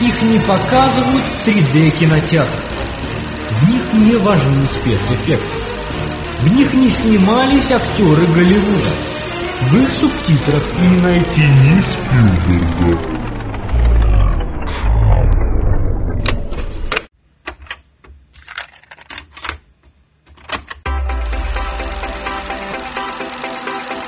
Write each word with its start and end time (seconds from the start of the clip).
их 0.00 0.22
не 0.22 0.38
показывают 0.40 1.24
в 1.24 1.48
3D 1.48 1.90
кинотеатрах. 1.98 2.62
В 3.50 3.70
них 3.70 3.82
не 3.94 4.16
важны 4.16 4.66
спецэффекты. 4.66 5.58
В 6.40 6.54
них 6.54 6.72
не 6.74 6.90
снимались 6.90 7.70
актеры 7.70 8.26
Голливуда. 8.26 8.90
В 9.62 9.82
их 9.82 9.88
субтитрах 9.98 10.62
не 10.80 11.00
найти 11.00 11.40
ни 11.40 11.80
Спилберга. 11.80 13.16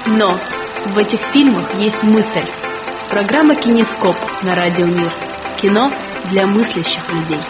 Но 0.06 0.38
в 0.86 0.98
этих 0.98 1.20
фильмах 1.32 1.66
есть 1.78 2.02
мысль. 2.02 2.40
Программа 3.10 3.54
«Кинескоп» 3.54 4.16
на 4.42 4.54
Радио 4.54 4.86
Мир. 4.86 5.27
Кино 5.60 5.90
для 6.30 6.46
мыслящих 6.46 7.02
людей. 7.12 7.40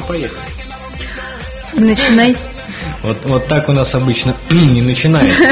Ну, 0.00 0.06
поехали. 0.06 0.40
Начинай. 1.74 2.36
Вот, 3.02 3.16
вот 3.24 3.46
так 3.46 3.68
у 3.68 3.72
нас 3.72 3.94
обычно 3.94 4.34
не 4.50 4.82
начинается. 4.82 5.44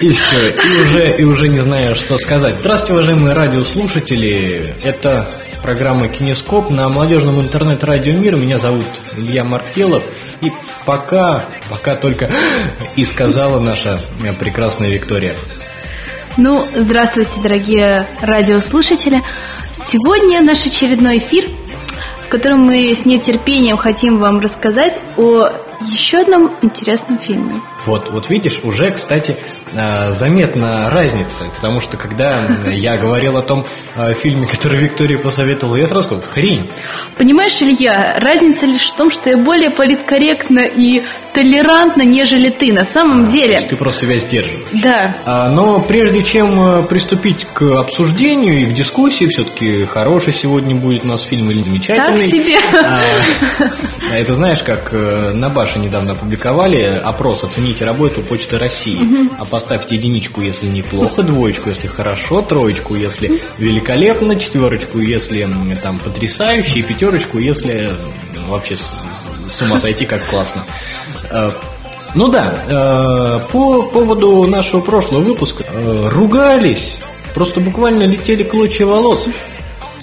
И 0.00 0.10
все, 0.10 0.50
и 0.50 0.82
уже, 0.82 1.16
и 1.16 1.24
уже 1.24 1.48
не 1.48 1.60
знаю, 1.60 1.94
что 1.94 2.18
сказать. 2.18 2.56
Здравствуйте, 2.56 2.94
уважаемые 2.94 3.34
радиослушатели. 3.34 4.74
Это 4.82 5.28
программа 5.62 6.08
«Кинескоп» 6.08 6.70
на 6.70 6.88
молодежном 6.88 7.40
интернет-радио 7.40 8.12
«Мир». 8.12 8.36
Меня 8.36 8.58
зовут 8.58 8.86
Илья 9.16 9.44
Маркелов. 9.44 10.02
И 10.40 10.52
пока, 10.84 11.44
пока 11.70 11.94
только 11.96 12.30
и 12.96 13.04
сказала 13.04 13.60
наша 13.60 14.00
прекрасная 14.38 14.90
Виктория. 14.90 15.34
Ну, 16.36 16.66
здравствуйте, 16.74 17.40
дорогие 17.40 18.06
радиослушатели. 18.20 19.22
Сегодня 19.72 20.40
наш 20.40 20.66
очередной 20.66 21.18
эфир, 21.18 21.44
котором 22.34 22.64
мы 22.64 22.92
с 22.92 23.04
нетерпением 23.04 23.76
хотим 23.76 24.18
вам 24.18 24.40
рассказать 24.40 24.98
о 25.16 25.50
еще 25.92 26.18
одном 26.18 26.50
интересном 26.62 27.16
фильме. 27.16 27.60
Вот, 27.86 28.10
вот 28.10 28.28
видишь, 28.28 28.58
уже, 28.64 28.90
кстати, 28.90 29.36
э, 29.72 30.12
заметна 30.12 30.90
разница, 30.90 31.44
потому 31.54 31.80
что 31.80 31.96
когда 31.96 32.44
я 32.72 32.96
говорил 32.96 33.36
о 33.36 33.42
том 33.42 33.64
э, 33.94 34.14
фильме, 34.14 34.46
который 34.46 34.78
Виктория 34.78 35.16
посоветовала, 35.16 35.76
я 35.76 35.86
сразу 35.86 36.08
сказал, 36.08 36.24
хрень. 36.24 36.68
Понимаешь, 37.18 37.62
Илья, 37.62 38.18
разница 38.20 38.66
лишь 38.66 38.90
в 38.90 38.96
том, 38.96 39.12
что 39.12 39.30
я 39.30 39.36
более 39.36 39.70
политкорректна 39.70 40.64
и 40.64 41.04
толерантна, 41.34 42.02
нежели 42.02 42.48
ты 42.48 42.72
на 42.72 42.84
самом 42.84 43.26
То 43.26 43.32
деле. 43.32 43.54
есть 43.56 43.68
ты 43.68 43.76
просто 43.76 44.06
себя 44.06 44.18
сдерживаешь. 44.18 44.66
Да. 44.72 45.16
А, 45.26 45.48
Но 45.48 45.80
прежде 45.80 46.22
чем 46.22 46.60
э, 46.60 46.82
приступить 46.84 47.44
к 47.52 47.62
обсуждению 47.80 48.62
и 48.62 48.66
к 48.66 48.74
дискуссии, 48.74 49.26
все-таки 49.26 49.84
хороший 49.84 50.32
сегодня 50.32 50.76
будет 50.76 51.04
у 51.04 51.08
нас 51.08 51.22
фильм 51.22 51.50
или 51.50 51.62
замечательный. 51.62 52.18
Так 52.18 52.30
себе. 52.30 52.56
А, 52.84 53.00
а 54.12 54.16
это 54.16 54.34
знаешь, 54.34 54.62
как 54.62 54.90
э, 54.92 55.32
на 55.34 55.48
Баше 55.48 55.80
недавно 55.80 56.12
опубликовали 56.12 57.00
опрос 57.02 57.42
«Оцените 57.42 57.84
работу 57.84 58.22
Почты 58.22 58.58
России». 58.58 59.00
А 59.38 59.44
поставьте 59.44 59.96
единичку, 59.96 60.40
если 60.40 60.66
неплохо, 60.66 61.22
двоечку, 61.22 61.68
если 61.68 61.88
хорошо, 61.88 62.42
троечку, 62.42 62.94
если 62.94 63.42
великолепно, 63.58 64.36
четверочку, 64.36 64.98
если 64.98 65.48
там 65.82 65.98
потрясающе, 65.98 66.78
и 66.78 66.82
пятерочку, 66.82 67.38
если 67.38 67.90
вообще 68.48 68.76
с, 69.48 69.62
ума 69.62 69.78
сойти, 69.78 70.06
как 70.06 70.28
классно. 70.28 70.62
Э, 71.30 71.52
ну 72.14 72.28
да, 72.28 72.54
э, 72.68 73.38
по 73.50 73.82
поводу 73.82 74.44
нашего 74.44 74.80
прошлого 74.80 75.22
выпуска 75.22 75.64
э, 75.68 76.08
ругались, 76.10 77.00
просто 77.34 77.60
буквально 77.60 78.04
летели 78.04 78.42
клочья 78.42 78.86
волос. 78.86 79.26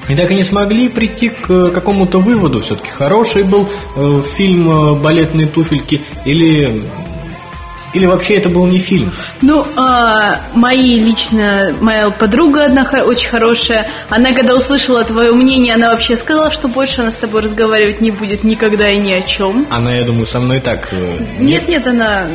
И 0.09 0.15
так 0.15 0.31
и 0.31 0.35
не 0.35 0.43
смогли 0.43 0.89
прийти 0.89 1.29
к 1.29 1.69
какому-то 1.69 2.19
выводу. 2.19 2.61
Все-таки 2.61 2.89
хороший 2.89 3.43
был 3.43 3.69
фильм 4.23 4.95
«Балетные 4.95 5.47
туфельки» 5.47 6.01
или, 6.25 6.81
или 7.93 8.05
вообще 8.05 8.35
это 8.35 8.49
был 8.49 8.65
не 8.65 8.79
фильм. 8.79 9.13
Ну, 9.41 9.65
а, 9.75 10.39
мои 10.53 10.99
лично, 10.99 11.75
моя 11.81 12.09
подруга 12.09 12.65
одна 12.65 12.83
очень 13.05 13.29
хорошая, 13.29 13.87
она 14.09 14.33
когда 14.33 14.55
услышала 14.55 15.03
твое 15.03 15.33
мнение, 15.33 15.75
она 15.75 15.91
вообще 15.91 16.15
сказала, 16.15 16.51
что 16.51 16.67
больше 16.67 17.01
она 17.01 17.11
с 17.11 17.15
тобой 17.15 17.41
разговаривать 17.41 18.01
не 18.01 18.11
будет 18.11 18.43
никогда 18.43 18.89
и 18.89 18.97
ни 18.97 19.11
о 19.11 19.21
чем. 19.21 19.65
Она, 19.69 19.93
я 19.95 20.03
думаю, 20.03 20.25
со 20.25 20.39
мной 20.39 20.59
так... 20.59 20.87
э, 20.91 21.17
Нет, 21.39 21.67
нет, 21.67 21.85
она 21.87 22.25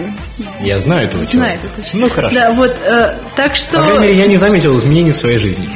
Я 0.62 0.78
знаю 0.78 1.06
этого 1.06 1.24
знает 1.24 1.60
человека. 1.60 1.80
это. 1.80 1.96
Ну, 1.96 2.10
хорошо. 2.10 2.34
Да, 2.34 2.50
вот, 2.52 2.76
э, 2.84 3.14
так 3.34 3.50
По 3.50 3.56
что 3.56 3.78
крайней 3.78 3.98
мере, 3.98 4.14
я 4.14 4.26
не 4.26 4.36
заметил 4.36 4.76
изменений 4.76 5.12
в 5.12 5.16
своей 5.16 5.38
жизни. 5.38 5.68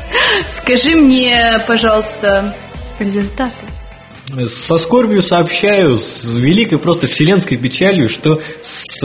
скажи 0.62 0.94
мне, 0.94 1.60
пожалуйста, 1.66 2.54
результаты. 2.98 3.52
Со 4.48 4.78
скорбью 4.78 5.20
сообщаю, 5.20 5.98
с 5.98 6.24
великой 6.32 6.78
просто 6.78 7.06
вселенской 7.06 7.56
печалью, 7.56 8.08
что 8.08 8.40
с 8.62 9.02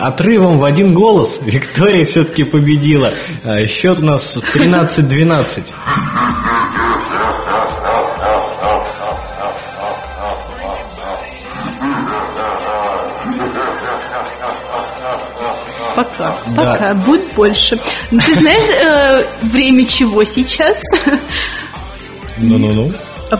отрывом 0.00 0.58
в 0.58 0.64
один 0.64 0.94
голос 0.94 1.38
Виктория 1.44 2.06
все-таки 2.06 2.44
победила. 2.44 3.12
А, 3.44 3.66
Счет 3.66 4.00
у 4.00 4.04
нас 4.04 4.38
13-12. 4.54 5.62
Пока, 15.94 16.36
Да. 16.56 16.72
пока, 16.72 16.94
будет 16.94 17.22
больше. 17.34 17.78
Ну, 18.10 18.20
Ты 18.26 18.34
знаешь, 18.34 18.64
э, 18.64 19.24
время 19.46 19.84
чего 19.86 20.24
сейчас? 20.24 20.82
Ну-ну-ну. 22.38 22.92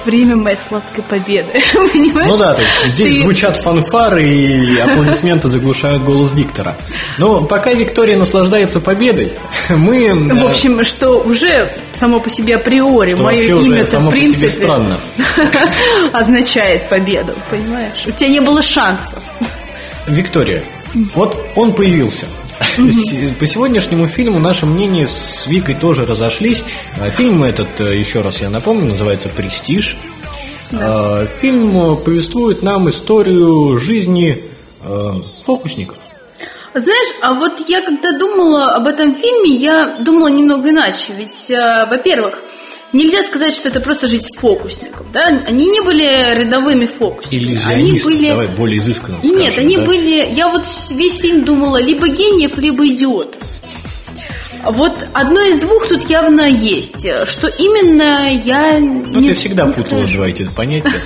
Время 0.04 0.36
моей 0.36 0.56
сладкой 0.56 1.02
победы, 1.04 1.48
понимаешь? 1.92 2.28
Ну 2.28 2.36
да, 2.36 2.54
то 2.54 2.62
есть 2.62 2.94
здесь 2.94 3.14
Ты- 3.16 3.20
звучат 3.22 3.56
фанфары 3.58 4.24
и 4.28 4.78
аплодисменты 4.78 5.48
заглушают 5.48 6.02
голос 6.02 6.30
диктора. 6.32 6.76
Но 7.18 7.42
пока 7.42 7.72
Виктория 7.72 8.16
наслаждается 8.18 8.80
победой, 8.80 9.32
мы... 9.70 10.06
э, 10.06 10.14
В 10.14 10.46
общем, 10.46 10.84
что 10.84 11.18
уже 11.20 11.70
само 11.92 12.20
по 12.20 12.28
себе 12.30 12.56
априори 12.56 13.14
Что 13.14 13.22
мое 13.22 13.42
имя 13.62 13.86
само 13.86 14.10
в 14.10 14.12
по 14.12 14.16
себе 14.16 14.26
принципе 14.26 14.48
странно. 14.48 14.96
означает 16.12 16.88
победу, 16.88 17.32
понимаешь? 17.50 18.04
У 18.06 18.10
тебя 18.10 18.28
не 18.28 18.40
было 18.40 18.62
шансов. 18.62 19.22
Виктория, 20.06 20.62
вот 21.14 21.38
он 21.56 21.72
появился. 21.72 22.26
По 23.38 23.46
сегодняшнему 23.46 24.06
фильму 24.06 24.38
наши 24.38 24.66
мнения 24.66 25.08
с 25.08 25.46
Викой 25.46 25.74
тоже 25.74 26.06
разошлись. 26.06 26.64
А, 27.00 27.10
Фильм 27.10 27.42
этот, 27.42 27.80
э, 27.80 27.98
еще 27.98 28.20
раз 28.20 28.40
я 28.40 28.50
напомню, 28.50 28.86
называется 28.86 29.28
«Престиж». 29.28 29.96
А, 30.72 31.26
Фильм 31.26 31.76
э, 31.76 31.96
повествует 31.96 32.62
нам 32.62 32.88
историю 32.88 33.78
жизни 33.78 34.42
э, 34.82 35.12
фокусников. 35.44 35.98
Знаешь, 36.74 37.14
а 37.22 37.34
вот 37.34 37.68
я 37.68 37.82
когда 37.82 38.18
думала 38.18 38.72
об 38.72 38.86
этом 38.88 39.14
фильме, 39.14 39.54
я 39.54 39.98
думала 40.00 40.28
немного 40.28 40.70
иначе. 40.70 41.12
Ведь, 41.16 41.48
во-первых, 41.48 42.40
нельзя 42.94 43.20
сказать, 43.22 43.52
что 43.52 43.68
это 43.68 43.80
просто 43.80 44.06
жизнь 44.06 44.28
фокусников, 44.38 45.10
да? 45.12 45.26
Они 45.46 45.66
не 45.66 45.80
были 45.82 46.34
рядовыми 46.34 46.86
фокусниками. 46.86 47.60
Они 47.66 48.00
были... 48.02 48.28
давай 48.28 48.46
более 48.48 48.78
изысканно 48.78 49.18
Нет, 49.22 49.52
скажем, 49.52 49.64
они 49.64 49.76
да? 49.76 49.84
были... 49.84 50.32
Я 50.32 50.48
вот 50.48 50.64
весь 50.92 51.20
фильм 51.20 51.44
думала 51.44 51.82
либо 51.82 52.08
гениев, 52.08 52.56
либо 52.58 52.86
идиотов. 52.86 53.40
Вот 54.64 54.96
одно 55.12 55.42
из 55.42 55.58
двух 55.58 55.88
тут 55.88 56.08
явно 56.08 56.48
есть. 56.48 57.06
Что 57.26 57.48
именно, 57.48 58.32
я 58.32 58.78
Ну, 58.78 59.20
не 59.20 59.28
ты 59.28 59.34
всегда 59.34 59.66
не 59.66 59.72
путала 59.74 60.06
два 60.06 60.28
эти 60.28 60.44
понятия. 60.44 61.02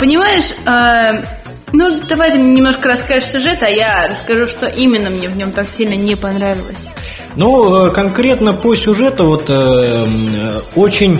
Понимаешь, 0.00 0.54
а, 0.64 1.22
ну 1.72 2.00
давай 2.08 2.32
ты 2.32 2.38
немножко 2.38 2.88
расскажешь 2.88 3.28
сюжет, 3.28 3.62
а 3.62 3.68
я 3.68 4.08
расскажу, 4.08 4.46
что 4.46 4.66
именно 4.66 5.10
мне 5.10 5.28
в 5.28 5.36
нем 5.36 5.52
так 5.52 5.68
сильно 5.68 5.94
не 5.94 6.16
понравилось. 6.16 6.88
Ну, 7.36 7.86
э, 7.86 7.90
конкретно 7.90 8.52
по 8.52 8.74
сюжету, 8.74 9.24
вот 9.26 9.48
э, 9.48 9.54
э, 9.54 10.60
очень 10.74 11.18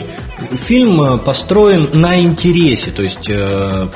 фильм 0.57 1.01
э, 1.01 1.19
построен 1.19 1.89
на 1.93 2.21
интересе, 2.21 2.91
то 2.91 3.03
есть 3.03 3.29
э, 3.29 3.89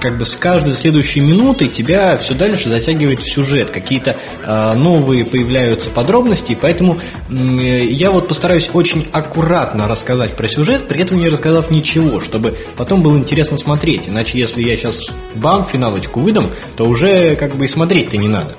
как 0.00 0.18
бы 0.18 0.24
с 0.24 0.34
каждой 0.34 0.74
следующей 0.74 1.20
минутой 1.20 1.68
тебя 1.68 2.18
все 2.18 2.34
дальше 2.34 2.68
затягивает 2.68 3.20
в 3.20 3.32
сюжет, 3.32 3.70
какие-то 3.70 4.16
э, 4.44 4.74
новые 4.74 5.24
появляются 5.24 5.90
подробности, 5.90 6.56
поэтому 6.60 6.98
э, 7.28 7.84
я 7.84 8.10
вот 8.10 8.28
постараюсь 8.28 8.70
очень 8.72 9.06
аккуратно 9.12 9.86
рассказать 9.86 10.36
про 10.36 10.48
сюжет, 10.48 10.88
при 10.88 11.00
этом 11.00 11.18
не 11.18 11.28
рассказав 11.28 11.70
ничего, 11.70 12.20
чтобы 12.20 12.56
потом 12.76 13.02
было 13.02 13.16
интересно 13.16 13.58
смотреть, 13.58 14.08
иначе 14.08 14.38
если 14.38 14.62
я 14.62 14.76
сейчас 14.76 15.06
бам, 15.34 15.64
финалочку 15.64 16.20
выдам, 16.20 16.50
то 16.76 16.84
уже 16.86 17.36
как 17.36 17.54
бы 17.54 17.64
и 17.64 17.68
смотреть-то 17.68 18.16
не 18.16 18.28
надо. 18.28 18.54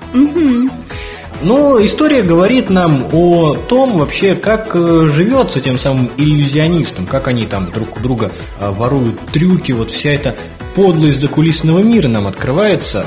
Ну, 1.44 1.84
история 1.84 2.22
говорит 2.22 2.70
нам 2.70 3.08
о 3.12 3.56
том 3.56 3.98
вообще, 3.98 4.34
как 4.34 4.76
э, 4.76 5.08
живется 5.10 5.60
тем 5.60 5.78
самым 5.78 6.10
иллюзионистом, 6.18 7.06
как 7.06 7.28
они 7.28 7.46
там 7.46 7.70
друг 7.70 7.98
у 7.98 8.00
друга 8.00 8.32
э, 8.62 8.72
воруют 8.72 9.20
трюки, 9.34 9.74
вот 9.74 9.92
вся 9.92 10.12
эта 10.12 10.36
подлость 10.74 11.20
закулисного 11.20 11.80
мира 11.80 12.08
нам 12.08 12.28
открывается. 12.28 13.06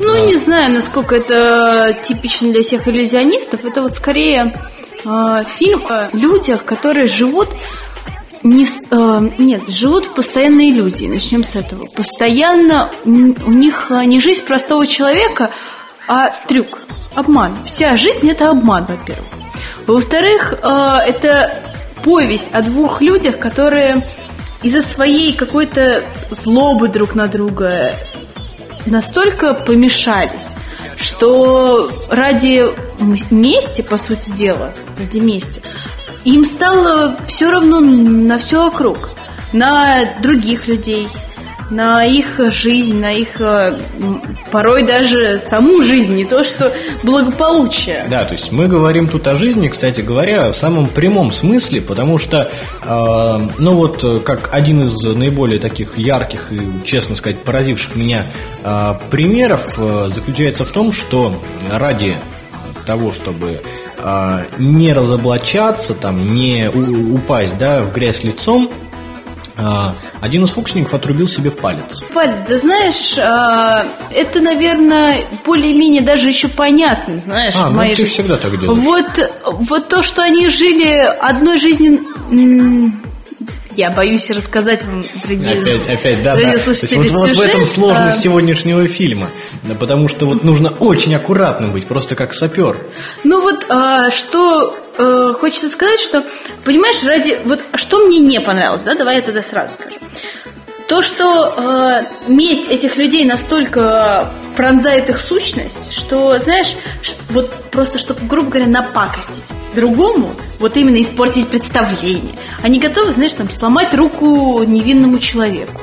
Ну, 0.00 0.26
не 0.26 0.36
знаю, 0.36 0.72
насколько 0.72 1.16
это 1.16 1.94
типично 2.02 2.50
для 2.50 2.62
всех 2.62 2.88
иллюзионистов. 2.88 3.64
Это 3.66 3.82
вот 3.82 3.92
скорее 3.92 4.54
э, 5.04 5.42
фильм 5.58 5.86
о 5.90 6.08
людях, 6.14 6.64
которые 6.64 7.06
живут 7.06 7.48
не 8.42 8.64
э, 8.66 9.30
нет, 9.38 9.68
живут 9.68 10.06
в 10.06 10.14
постоянной 10.14 10.70
иллюзии. 10.70 11.06
Начнем 11.06 11.44
с 11.44 11.56
этого. 11.56 11.86
Постоянно 11.86 12.90
у 13.04 13.50
них 13.50 13.86
э, 13.90 14.04
не 14.04 14.20
жизнь 14.20 14.44
простого 14.44 14.86
человека, 14.86 15.50
а 16.08 16.30
трюк, 16.46 16.80
обман. 17.14 17.56
Вся 17.64 17.96
жизнь 17.96 18.30
это 18.30 18.50
обман, 18.50 18.86
во-первых. 18.86 19.26
Во-вторых, 19.86 20.54
э, 20.54 20.96
это 21.06 21.54
повесть 22.02 22.48
о 22.52 22.62
двух 22.62 23.00
людях, 23.00 23.38
которые 23.38 24.06
из-за 24.62 24.82
своей 24.82 25.34
какой-то 25.34 26.02
злобы 26.30 26.88
друг 26.88 27.14
на 27.14 27.26
друга 27.26 27.94
настолько 28.86 29.54
помешались, 29.54 30.52
что 30.96 31.90
ради 32.10 32.64
мести, 33.30 33.82
по 33.82 33.98
сути 33.98 34.30
дела, 34.30 34.72
ради 34.98 35.18
мести, 35.18 35.62
им 36.24 36.44
стало 36.44 37.18
все 37.28 37.50
равно 37.50 37.80
на 37.80 38.38
все 38.38 38.64
вокруг, 38.64 39.10
на 39.52 40.04
других 40.20 40.66
людей, 40.66 41.08
на 41.70 42.04
их 42.04 42.40
жизнь, 42.52 43.00
на 43.00 43.12
их 43.12 43.40
э, 43.40 43.78
порой 44.50 44.82
даже 44.84 45.38
саму 45.38 45.82
жизнь, 45.82 46.14
не 46.14 46.24
то 46.24 46.44
что 46.44 46.72
благополучие. 47.02 48.04
Да, 48.08 48.24
то 48.24 48.32
есть 48.32 48.52
мы 48.52 48.66
говорим 48.66 49.08
тут 49.08 49.26
о 49.26 49.36
жизни, 49.36 49.68
кстати 49.68 50.00
говоря, 50.00 50.52
в 50.52 50.56
самом 50.56 50.86
прямом 50.86 51.32
смысле, 51.32 51.80
потому 51.80 52.18
что, 52.18 52.50
э, 52.82 53.48
ну 53.58 53.72
вот, 53.72 54.04
э, 54.04 54.18
как 54.24 54.50
один 54.52 54.82
из 54.82 55.02
наиболее 55.04 55.58
таких 55.58 55.98
ярких 55.98 56.52
и, 56.52 56.60
честно 56.84 57.16
сказать, 57.16 57.38
поразивших 57.38 57.96
меня 57.96 58.26
э, 58.62 58.94
примеров 59.10 59.66
э, 59.76 60.10
заключается 60.14 60.64
в 60.64 60.70
том, 60.70 60.92
что 60.92 61.40
ради 61.72 62.14
того, 62.86 63.12
чтобы 63.12 63.60
э, 63.98 64.44
не 64.58 64.92
разоблачаться, 64.92 65.94
там, 65.94 66.34
не 66.34 66.68
упасть, 66.68 67.56
да, 67.58 67.82
в 67.82 67.92
грязь 67.92 68.22
лицом, 68.22 68.70
один 70.20 70.44
из 70.44 70.50
фокусников 70.50 70.94
отрубил 70.94 71.28
себе 71.28 71.50
палец. 71.50 72.02
Палец, 72.12 72.34
да 72.48 72.58
знаешь, 72.58 73.14
а, 73.18 73.86
это, 74.12 74.40
наверное, 74.40 75.20
более-менее 75.44 76.02
даже 76.02 76.28
еще 76.28 76.48
понятно, 76.48 77.20
знаешь, 77.20 77.54
А, 77.56 77.68
ну 77.68 77.76
моей 77.76 77.94
ты 77.94 78.02
жизни. 78.02 78.12
всегда 78.12 78.36
так 78.36 78.58
делаешь. 78.60 78.82
Вот, 78.82 79.06
вот 79.44 79.88
то, 79.88 80.02
что 80.02 80.22
они 80.22 80.48
жили 80.48 80.88
одной 81.20 81.58
жизнью... 81.58 82.00
Я 83.76 83.90
боюсь 83.90 84.30
рассказать 84.30 84.84
вам, 84.84 85.02
дорогие 85.24 85.60
Опять, 85.60 85.88
опять, 85.88 86.22
да, 86.22 86.36
да. 86.36 86.40
То 86.40 86.70
есть 86.70 86.94
вот, 86.94 87.10
вот 87.10 87.30
в 87.30 87.34
сюжет, 87.34 87.48
этом 87.48 87.66
сложность 87.66 88.18
а, 88.18 88.20
сегодняшнего 88.20 88.86
фильма. 88.86 89.30
Да, 89.64 89.74
потому 89.74 90.06
что 90.06 90.26
вот 90.26 90.44
нужно 90.44 90.68
очень 90.78 91.12
аккуратно 91.16 91.66
быть, 91.68 91.84
просто 91.84 92.14
как 92.14 92.34
сапер. 92.34 92.76
Ну 93.24 93.40
вот, 93.40 93.66
а, 93.68 94.12
что 94.12 94.76
э, 94.98 95.34
хочется 95.38 95.68
сказать, 95.68 96.00
что, 96.00 96.24
понимаешь, 96.64 97.02
ради... 97.04 97.38
Вот 97.44 97.60
что 97.74 98.06
мне 98.06 98.18
не 98.18 98.40
понравилось, 98.40 98.82
да, 98.82 98.94
давай 98.94 99.16
я 99.16 99.22
тогда 99.22 99.42
сразу 99.42 99.74
скажу. 99.74 99.96
То, 100.88 101.00
что 101.00 101.54
э, 101.56 102.30
месть 102.30 102.68
этих 102.68 102.96
людей 102.96 103.24
настолько 103.24 104.30
пронзает 104.56 105.08
их 105.08 105.18
сущность, 105.18 105.92
что, 105.92 106.38
знаешь, 106.38 106.76
вот 107.30 107.50
просто, 107.70 107.98
чтобы, 107.98 108.20
грубо 108.26 108.50
говоря, 108.50 108.66
напакостить 108.66 109.44
другому, 109.74 110.30
вот 110.58 110.76
именно 110.76 111.00
испортить 111.00 111.48
представление. 111.48 112.34
Они 112.62 112.78
готовы, 112.78 113.12
знаешь, 113.12 113.32
там, 113.32 113.50
сломать 113.50 113.94
руку 113.94 114.62
невинному 114.62 115.18
человеку. 115.18 115.82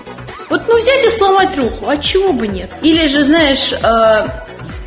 Вот, 0.50 0.64
ну, 0.68 0.78
взять 0.78 1.06
и 1.06 1.10
сломать 1.10 1.58
руку, 1.58 1.90
а 1.90 1.98
чего 1.98 2.34
бы 2.34 2.48
нет? 2.48 2.70
Или 2.82 3.08
же, 3.08 3.24
знаешь, 3.24 3.72
э, 3.72 4.28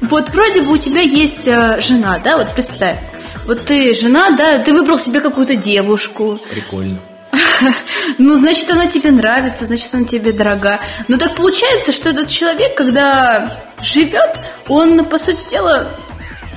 вот 0.02 0.28
вроде 0.30 0.60
бы 0.60 0.72
у 0.72 0.76
тебя 0.76 1.00
есть 1.00 1.48
э, 1.48 1.80
жена, 1.80 2.20
да, 2.22 2.36
вот 2.36 2.54
представь. 2.54 2.98
Вот 3.46 3.64
ты 3.66 3.94
жена, 3.94 4.30
да, 4.30 4.58
ты 4.58 4.72
выбрал 4.72 4.98
себе 4.98 5.20
какую-то 5.20 5.56
девушку, 5.56 6.40
Прикольно. 6.50 6.98
ну, 8.18 8.36
значит, 8.36 8.70
она 8.70 8.86
тебе 8.86 9.10
нравится, 9.10 9.64
значит, 9.66 9.94
она 9.94 10.04
тебе 10.04 10.32
дорога. 10.32 10.80
Но 11.08 11.18
так 11.18 11.36
получается, 11.36 11.92
что 11.92 12.10
этот 12.10 12.28
человек, 12.28 12.76
когда 12.76 13.60
живет, 13.82 14.38
он, 14.68 15.04
по 15.04 15.18
сути 15.18 15.50
дела, 15.50 15.88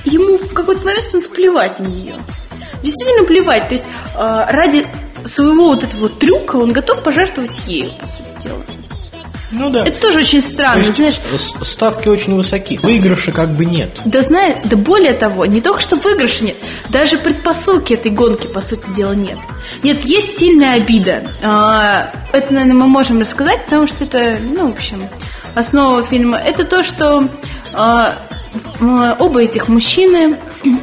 ему 0.04 0.38
в 0.38 0.52
какой-то 0.54 0.84
момент 0.84 1.02
становится 1.02 1.30
плевать 1.34 1.78
на 1.78 1.86
нее. 1.86 2.14
Действительно 2.82 3.26
плевать. 3.26 3.68
То 3.68 3.74
есть 3.74 3.86
э, 4.14 4.44
ради 4.48 4.86
своего 5.24 5.68
вот 5.68 5.84
этого 5.84 6.08
трюка 6.08 6.56
он 6.56 6.72
готов 6.72 7.02
пожертвовать 7.02 7.60
ею, 7.66 7.90
по 8.00 8.06
сути 8.06 8.24
дела. 8.42 8.62
Ну 9.50 9.70
да. 9.70 9.86
Это 9.86 9.98
тоже 10.00 10.18
очень 10.20 10.42
То 10.42 10.48
странно, 10.52 10.78
есть 10.82 10.96
знаешь. 10.96 11.20
ставки 11.62 12.08
очень 12.08 12.34
высоки. 12.34 12.78
Выигрыша 12.82 13.32
как 13.32 13.52
бы 13.54 13.64
нет. 13.64 14.00
Да 14.04 14.20
знаешь, 14.22 14.58
да 14.64 14.76
более 14.76 15.14
того, 15.14 15.46
не 15.46 15.60
только 15.62 15.80
что 15.80 15.96
выигрыша 15.96 16.44
нет, 16.44 16.56
даже 16.90 17.16
предпосылки 17.16 17.94
этой 17.94 18.10
гонки, 18.10 18.46
по 18.46 18.60
сути 18.60 18.90
дела, 18.90 19.12
нет. 19.12 19.38
Нет, 19.82 20.04
есть 20.04 20.38
сильная 20.38 20.74
обида. 20.74 21.22
А, 21.42 22.10
Это, 22.32 22.52
наверное, 22.52 22.74
мы 22.76 22.86
можем 22.88 23.20
рассказать, 23.20 23.64
потому 23.64 23.86
что 23.86 24.04
это, 24.04 24.36
ну, 24.42 24.68
в 24.70 24.74
общем, 24.74 25.02
основа 25.54 26.02
фильма. 26.04 26.36
Это 26.38 26.64
то, 26.64 26.84
что 26.84 27.24
а, 27.72 28.14
оба 29.18 29.42
этих 29.42 29.68
мужчины, 29.68 30.36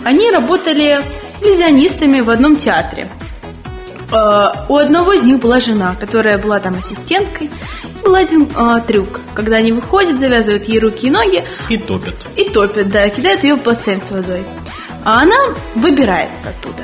они 0.03 0.31
работали 0.31 1.01
иллюзионистами 1.41 2.21
в 2.21 2.29
одном 2.31 2.56
театре. 2.56 3.07
А, 4.11 4.65
У 4.69 4.77
одного 4.77 5.13
из 5.13 5.23
них 5.23 5.39
была 5.39 5.59
жена, 5.59 5.95
которая 6.00 6.38
была 6.38 6.59
там 6.59 6.77
ассистенткой. 6.77 7.50
Был 8.06 8.13
один 8.13 8.48
а, 8.54 8.80
трюк, 8.81 9.19
когда 9.34 9.57
они 9.57 9.72
выходят, 9.72 10.19
завязывают 10.19 10.66
ей 10.69 10.78
руки 10.78 11.07
и 11.07 11.10
ноги, 11.10 11.44
И 11.69 11.78
топят. 11.78 12.13
и 12.36 12.44
топят, 12.44 12.90
да, 12.90 13.10
кидают 13.10 13.44
ее 13.44 13.56
в 13.56 13.63
бассейн 13.63 14.00
с 14.00 14.12
водой. 14.12 14.44
А 15.04 15.24
она 15.24 15.35
выбирается 15.74 16.50
оттуда. 16.50 16.83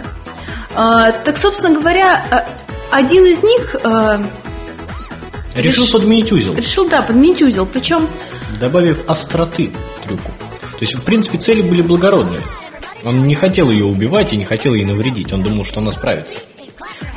А, 0.76 1.12
так, 1.12 1.38
собственно 1.38 1.80
говоря, 1.80 2.26
а, 2.32 2.48
один 2.90 3.28
из 3.28 3.44
них 3.44 3.76
а, 3.84 4.20
Решил 5.56 5.86
Реш- 5.86 5.92
подменить 5.92 6.32
узел, 6.32 6.56
решил, 6.56 6.90
да, 6.90 7.04
подменить 7.04 7.42
узел. 7.44 7.68
Причем, 7.68 8.08
добавив 8.60 9.08
остроты 9.08 9.70
трюку. 10.04 10.32
То 10.62 10.78
есть, 10.80 10.96
в 10.96 11.04
принципе, 11.04 11.38
цели 11.38 11.62
были 11.62 11.84
благородные. 11.84 12.42
Он 13.06 13.28
не 13.28 13.36
хотел 13.36 13.70
ее 13.70 13.86
убивать 13.86 14.34
и 14.34 14.38
не 14.38 14.46
хотел 14.46 14.74
ей 14.74 14.86
навредить. 14.86 15.32
Он 15.34 15.44
думал, 15.44 15.66
что 15.66 15.82
она 15.82 15.92
справится. 15.92 16.40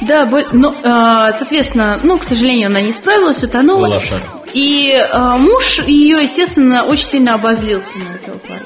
Да, 0.02 0.26
бо- 0.26 0.46
ну, 0.52 0.74
а, 0.84 1.32
соответственно, 1.32 1.98
ну, 2.02 2.18
к 2.18 2.24
сожалению, 2.24 2.68
она 2.68 2.80
не 2.80 2.92
справилась, 2.92 3.42
утонула. 3.42 3.86
Лошара. 3.86 4.22
И 4.52 4.92
а, 5.12 5.36
муж 5.36 5.80
ее, 5.86 6.22
естественно, 6.22 6.84
очень 6.84 7.06
сильно 7.06 7.34
обозлился 7.34 7.96
на 7.98 8.14
этого 8.16 8.38
парня. 8.38 8.62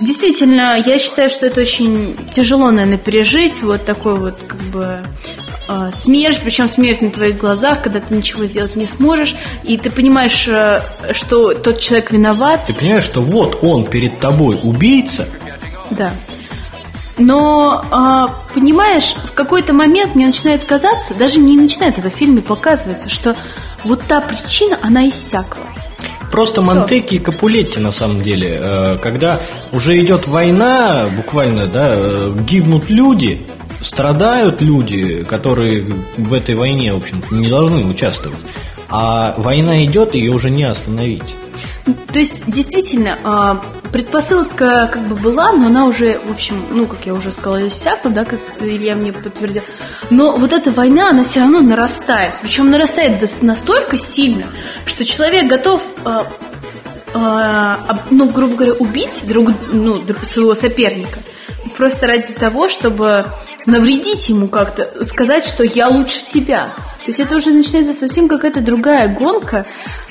Действительно, 0.00 0.76
я 0.84 0.98
считаю, 0.98 1.30
что 1.30 1.46
это 1.46 1.62
очень 1.62 2.16
тяжело, 2.30 2.70
наверное, 2.70 2.98
пережить 2.98 3.62
вот 3.62 3.84
такой 3.86 4.14
вот, 4.16 4.38
как 4.46 4.60
бы, 4.60 4.98
а, 5.68 5.90
смерть, 5.90 6.40
причем 6.44 6.68
смерть 6.68 7.00
на 7.00 7.10
твоих 7.10 7.38
глазах, 7.38 7.82
когда 7.82 8.00
ты 8.00 8.14
ничего 8.14 8.44
сделать 8.44 8.76
не 8.76 8.86
сможешь, 8.86 9.34
и 9.64 9.78
ты 9.78 9.90
понимаешь, 9.90 10.46
э, 10.48 10.82
что 11.12 11.54
тот 11.54 11.80
человек 11.80 12.12
виноват, 12.12 12.66
Ты 12.66 12.74
понимаешь, 12.74 13.04
что 13.04 13.20
вот 13.20 13.58
он 13.62 13.86
перед 13.86 14.20
тобой 14.20 14.58
убийца, 14.62 15.26
да. 15.90 16.12
Но, 17.18 17.82
а, 17.90 18.28
понимаешь, 18.54 19.14
в 19.24 19.32
какой-то 19.32 19.72
момент 19.72 20.14
мне 20.14 20.26
начинает 20.26 20.64
казаться, 20.64 21.14
даже 21.14 21.40
не 21.40 21.56
начинает, 21.56 21.98
это 21.98 22.10
в 22.10 22.14
фильме 22.14 22.42
показывается, 22.42 23.08
что 23.08 23.34
вот 23.84 24.02
та 24.02 24.20
причина, 24.20 24.78
она 24.82 25.08
иссякла. 25.08 25.62
Просто 26.30 26.60
Всё. 26.60 26.74
Монтеки 26.74 27.14
и 27.14 27.18
Капулетти 27.18 27.80
на 27.80 27.92
самом 27.92 28.20
деле, 28.20 28.58
э, 28.60 28.98
когда 29.00 29.40
уже 29.72 29.98
идет 30.02 30.26
война, 30.26 31.06
буквально, 31.16 31.66
да, 31.66 31.92
э, 31.94 32.34
гибнут 32.46 32.90
люди, 32.90 33.46
страдают 33.80 34.60
люди, 34.60 35.24
которые 35.24 35.84
в 36.18 36.32
этой 36.32 36.54
войне, 36.54 36.92
в 36.92 36.98
общем 36.98 37.22
не 37.30 37.48
должны 37.48 37.84
участвовать. 37.86 38.38
А 38.88 39.34
война 39.38 39.84
идет, 39.84 40.14
ее 40.14 40.32
уже 40.32 40.50
не 40.50 40.64
остановить. 40.64 41.34
То 42.12 42.18
есть, 42.18 42.50
действительно, 42.50 43.18
а, 43.22 43.62
предпосылка 43.92 44.90
как 44.92 45.02
бы 45.02 45.14
была, 45.14 45.52
но 45.52 45.66
она 45.66 45.86
уже, 45.86 46.18
в 46.18 46.32
общем, 46.32 46.60
ну, 46.72 46.86
как 46.86 47.06
я 47.06 47.14
уже 47.14 47.30
сказала, 47.30 47.68
иссякла, 47.68 48.10
да, 48.10 48.24
как 48.24 48.40
Илья 48.60 48.96
мне 48.96 49.12
подтвердил. 49.12 49.62
Но 50.10 50.32
вот 50.32 50.52
эта 50.52 50.72
война, 50.72 51.10
она 51.10 51.22
все 51.22 51.40
равно 51.40 51.60
нарастает. 51.60 52.32
Причем 52.42 52.70
нарастает 52.70 53.22
настолько 53.42 53.98
сильно, 53.98 54.46
что 54.84 55.04
человек 55.04 55.46
готов, 55.46 55.82
а, 56.04 56.26
а, 57.14 58.00
ну, 58.10 58.28
грубо 58.28 58.56
говоря, 58.56 58.72
убить 58.74 59.22
друг, 59.26 59.50
ну, 59.72 60.02
своего 60.24 60.54
соперника. 60.54 61.20
Просто 61.76 62.06
ради 62.06 62.32
того, 62.32 62.68
чтобы 62.68 63.26
навредить 63.66 64.28
ему 64.28 64.48
как-то, 64.48 65.04
сказать, 65.04 65.44
что 65.44 65.62
я 65.62 65.88
лучше 65.88 66.26
тебя. 66.26 66.72
То 67.06 67.10
есть 67.10 67.20
это 67.20 67.36
уже 67.36 67.50
начинается 67.50 67.92
совсем 67.92 68.26
какая-то 68.26 68.60
другая 68.60 69.08
гонка. 69.08 69.64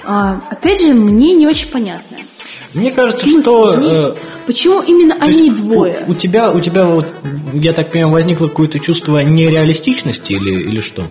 А, 0.07 0.39
опять 0.49 0.81
же, 0.81 0.93
мне 0.93 1.33
не 1.33 1.47
очень 1.47 1.67
понятно. 1.69 2.17
Мне 2.73 2.91
кажется, 2.91 3.25
Смысл 3.25 3.41
что... 3.41 3.75
ней? 3.75 3.89
э, 3.91 4.13
Почему 4.45 4.81
именно 4.81 5.15
то 5.17 5.25
есть 5.25 5.39
они 5.39 5.49
у- 5.51 5.55
двое? 5.55 6.05
У, 6.07 6.13
тебя, 6.13 6.51
у 6.51 6.59
тебя 6.59 6.85
вот, 6.85 7.07
я 7.53 7.73
так 7.73 7.91
понимаю, 7.91 8.13
возникло 8.13 8.47
какое-то 8.47 8.79
чувство 8.79 9.19
нереалистичности 9.19 10.33
или, 10.33 10.51
или 10.61 10.81
что? 10.81 11.03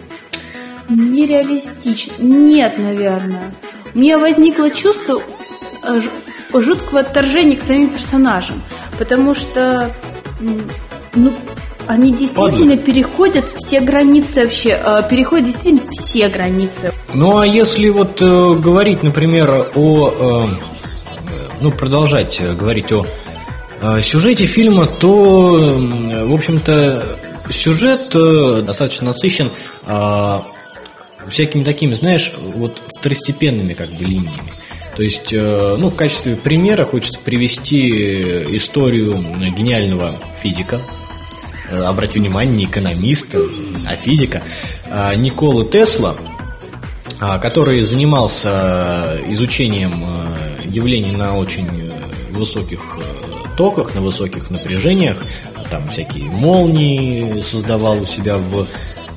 Нереалистично. 0.89 2.13
Нет, 2.19 2.79
наверное. 2.79 3.45
У 3.95 3.99
меня 3.99 4.19
возникло 4.19 4.71
чувство 4.71 5.23
э, 5.83 6.01
жуткого 6.53 7.01
отторжения 7.01 7.57
к 7.57 7.63
самим 7.63 7.89
персонажам. 7.89 8.63
Потому 8.99 9.35
что 9.35 9.91
ну, 11.15 11.33
они 11.87 12.13
действительно 12.13 12.77
переходят 12.77 13.45
все 13.57 13.81
границы 13.81 14.45
вообще. 14.45 14.79
э, 14.83 15.03
Переходят 15.09 15.47
действительно 15.47 15.91
все 15.93 16.29
границы. 16.29 16.93
Ну 17.15 17.39
а 17.39 17.47
если 17.47 17.89
вот 17.89 18.21
э, 18.21 18.55
говорить, 18.55 19.03
например, 19.03 19.69
о, 19.75 20.49
э, 20.51 20.55
ну 21.61 21.71
продолжать 21.71 22.39
э, 22.41 22.55
говорить 22.55 22.93
о 22.93 23.07
э, 23.81 24.01
сюжете 24.01 24.47
фильма, 24.47 24.87
то, 24.87 25.79
в 26.27 26.33
общем-то, 26.33 27.05
сюжет 27.51 28.15
э, 28.15 28.63
достаточно 28.67 29.07
насыщен 29.07 29.51
э, 29.87 30.39
всякими 31.29 31.65
такими, 31.65 31.95
знаешь, 31.95 32.33
вот 32.55 32.83
второстепенными 32.99 33.73
как 33.75 33.89
бы 33.91 34.05
линиями. 34.05 34.53
То 34.97 35.03
есть, 35.03 35.33
ну, 35.33 35.89
в 35.89 35.97
качестве 35.97 36.37
примера 36.37 36.85
хочется 36.85 37.19
привести 37.19 37.91
историю 38.57 39.17
гениального 39.57 40.15
физика, 40.41 40.83
Э, 41.75 41.85
обрати 41.85 42.19
внимание, 42.19 42.57
не 42.57 42.65
экономиста, 42.65 43.39
а 43.87 43.97
физика, 43.97 44.43
э, 44.87 45.17
Николы 45.17 45.65
Тесла, 45.65 46.15
а, 47.21 47.39
который 47.39 47.83
занимался 47.83 49.19
изучением 49.29 50.05
э, 50.05 50.69
явлений 50.69 51.13
на 51.13 51.37
очень 51.37 51.67
э, 51.67 51.91
высоких 52.33 52.81
э, 52.99 53.57
токах, 53.57 53.95
на 53.95 54.01
высоких 54.01 54.51
напряжениях, 54.51 55.19
А 55.57 55.65
там 55.65 55.89
всякие 55.89 56.31
молнии 56.31 57.41
создавал 57.41 58.03
у 58.03 58.07
себя 58.07 58.37
в 58.39 58.67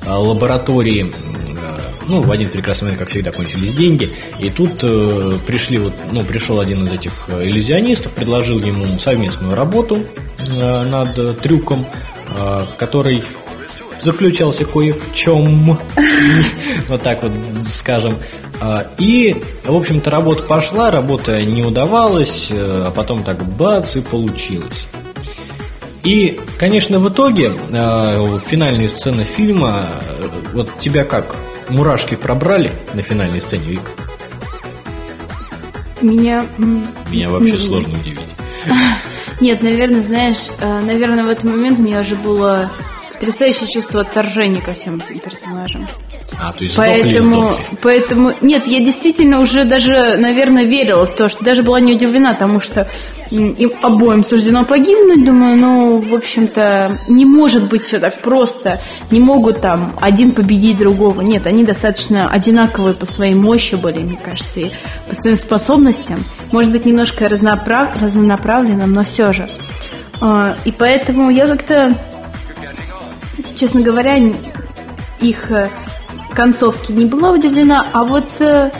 э, 0.06 0.10
лаборатории. 0.10 1.06
Э, 1.06 1.78
Ну, 2.08 2.22
в 2.22 2.30
один 2.30 2.48
прекрасный 2.48 2.84
момент, 2.84 3.00
как 3.00 3.08
всегда, 3.10 3.32
кончились 3.32 3.74
деньги. 3.74 4.10
И 4.40 4.48
тут 4.50 4.82
э, 4.82 5.38
пришли 5.46 5.78
вот, 5.78 5.92
ну, 6.12 6.24
пришел 6.24 6.58
один 6.58 6.84
из 6.84 6.92
этих 6.92 7.12
э, 7.28 7.44
иллюзионистов, 7.44 8.12
предложил 8.12 8.58
ему 8.60 8.98
совместную 8.98 9.54
работу 9.54 9.98
э, 9.98 10.82
над 10.84 11.18
э, 11.18 11.34
трюком, 11.42 11.80
э, 11.84 12.17
который 12.76 13.22
заключался 14.02 14.64
кое 14.64 14.92
в 14.92 15.14
чем, 15.14 15.78
вот 16.88 17.02
так 17.02 17.22
вот 17.22 17.32
скажем. 17.66 18.18
А, 18.60 18.86
И, 18.98 19.36
в 19.64 19.74
общем-то, 19.74 20.10
работа 20.10 20.42
пошла, 20.42 20.90
работа 20.90 21.40
не 21.42 21.62
удавалась, 21.62 22.48
э, 22.50 22.84
а 22.86 22.90
потом 22.90 23.22
так 23.22 23.44
бац 23.44 23.96
и 23.96 24.00
получилось. 24.00 24.88
И, 26.02 26.40
конечно, 26.58 26.98
в 26.98 27.08
итоге 27.08 27.52
э, 27.70 28.38
финальные 28.46 28.88
сцены 28.88 29.24
фильма, 29.24 29.82
э, 30.18 30.26
вот 30.54 30.70
тебя 30.80 31.04
как, 31.04 31.36
мурашки 31.68 32.16
пробрали 32.16 32.70
на 32.94 33.02
финальной 33.02 33.40
сцене, 33.40 33.66
Вик? 33.66 33.82
Меня... 36.00 36.44
Меня 37.10 37.28
вообще 37.28 37.58
сложно 37.58 37.98
удивить. 37.98 38.37
Нет, 39.40 39.62
наверное, 39.62 40.02
знаешь, 40.02 40.48
э, 40.60 40.80
наверное, 40.80 41.24
в 41.24 41.28
этот 41.28 41.44
момент 41.44 41.78
у 41.78 41.82
меня 41.82 42.00
уже 42.00 42.16
было 42.16 42.68
потрясающее 43.12 43.68
чувство 43.68 44.00
отторжения 44.00 44.60
ко 44.60 44.74
всем 44.74 44.96
этим 44.96 45.18
персонажам. 45.20 45.86
А, 46.38 46.52
то 46.52 46.62
есть 46.62 46.76
Поэтому, 46.76 47.42
сдохли. 47.42 47.64
поэтому, 47.82 48.32
нет, 48.42 48.66
я 48.66 48.80
действительно 48.80 49.40
уже 49.40 49.64
даже, 49.64 50.16
наверное, 50.18 50.64
верила 50.64 51.06
в 51.06 51.16
то, 51.16 51.28
что 51.28 51.42
даже 51.42 51.62
была 51.62 51.80
не 51.80 51.94
удивлена 51.94 52.34
тому, 52.34 52.60
что 52.60 52.86
им 53.30 53.72
обоим 53.82 54.24
суждено 54.24 54.64
погибнуть. 54.64 55.24
Думаю, 55.24 55.56
ну, 55.58 55.98
в 55.98 56.14
общем-то, 56.14 56.98
не 57.08 57.24
может 57.24 57.68
быть 57.68 57.82
все 57.82 57.98
так 57.98 58.20
просто. 58.20 58.80
Не 59.10 59.20
могут 59.20 59.60
там 59.60 59.94
один 60.00 60.32
победить 60.32 60.76
другого. 60.78 61.22
Нет, 61.22 61.46
они 61.46 61.64
достаточно 61.64 62.28
одинаковые 62.28 62.94
по 62.94 63.06
своей 63.06 63.34
мощи 63.34 63.74
были, 63.76 63.98
мне 63.98 64.18
кажется, 64.22 64.60
и 64.60 64.70
по 65.08 65.14
своим 65.14 65.36
способностям. 65.36 66.24
Может 66.52 66.70
быть, 66.72 66.84
немножко 66.84 67.24
разноправ- 67.26 68.00
разнонаправленным, 68.00 68.92
но 68.92 69.02
все 69.02 69.32
же. 69.32 69.48
А, 70.20 70.56
И 70.64 70.72
поэтому 70.72 71.30
я 71.30 71.46
как-то 71.46 71.94
честно 73.56 73.80
говоря, 73.80 74.18
их 75.20 75.50
концовки 76.38 76.92
не 76.92 77.04
была 77.04 77.32
удивлена, 77.32 77.84
а 77.92 78.04
вот, 78.04 78.30
э, 78.38 78.70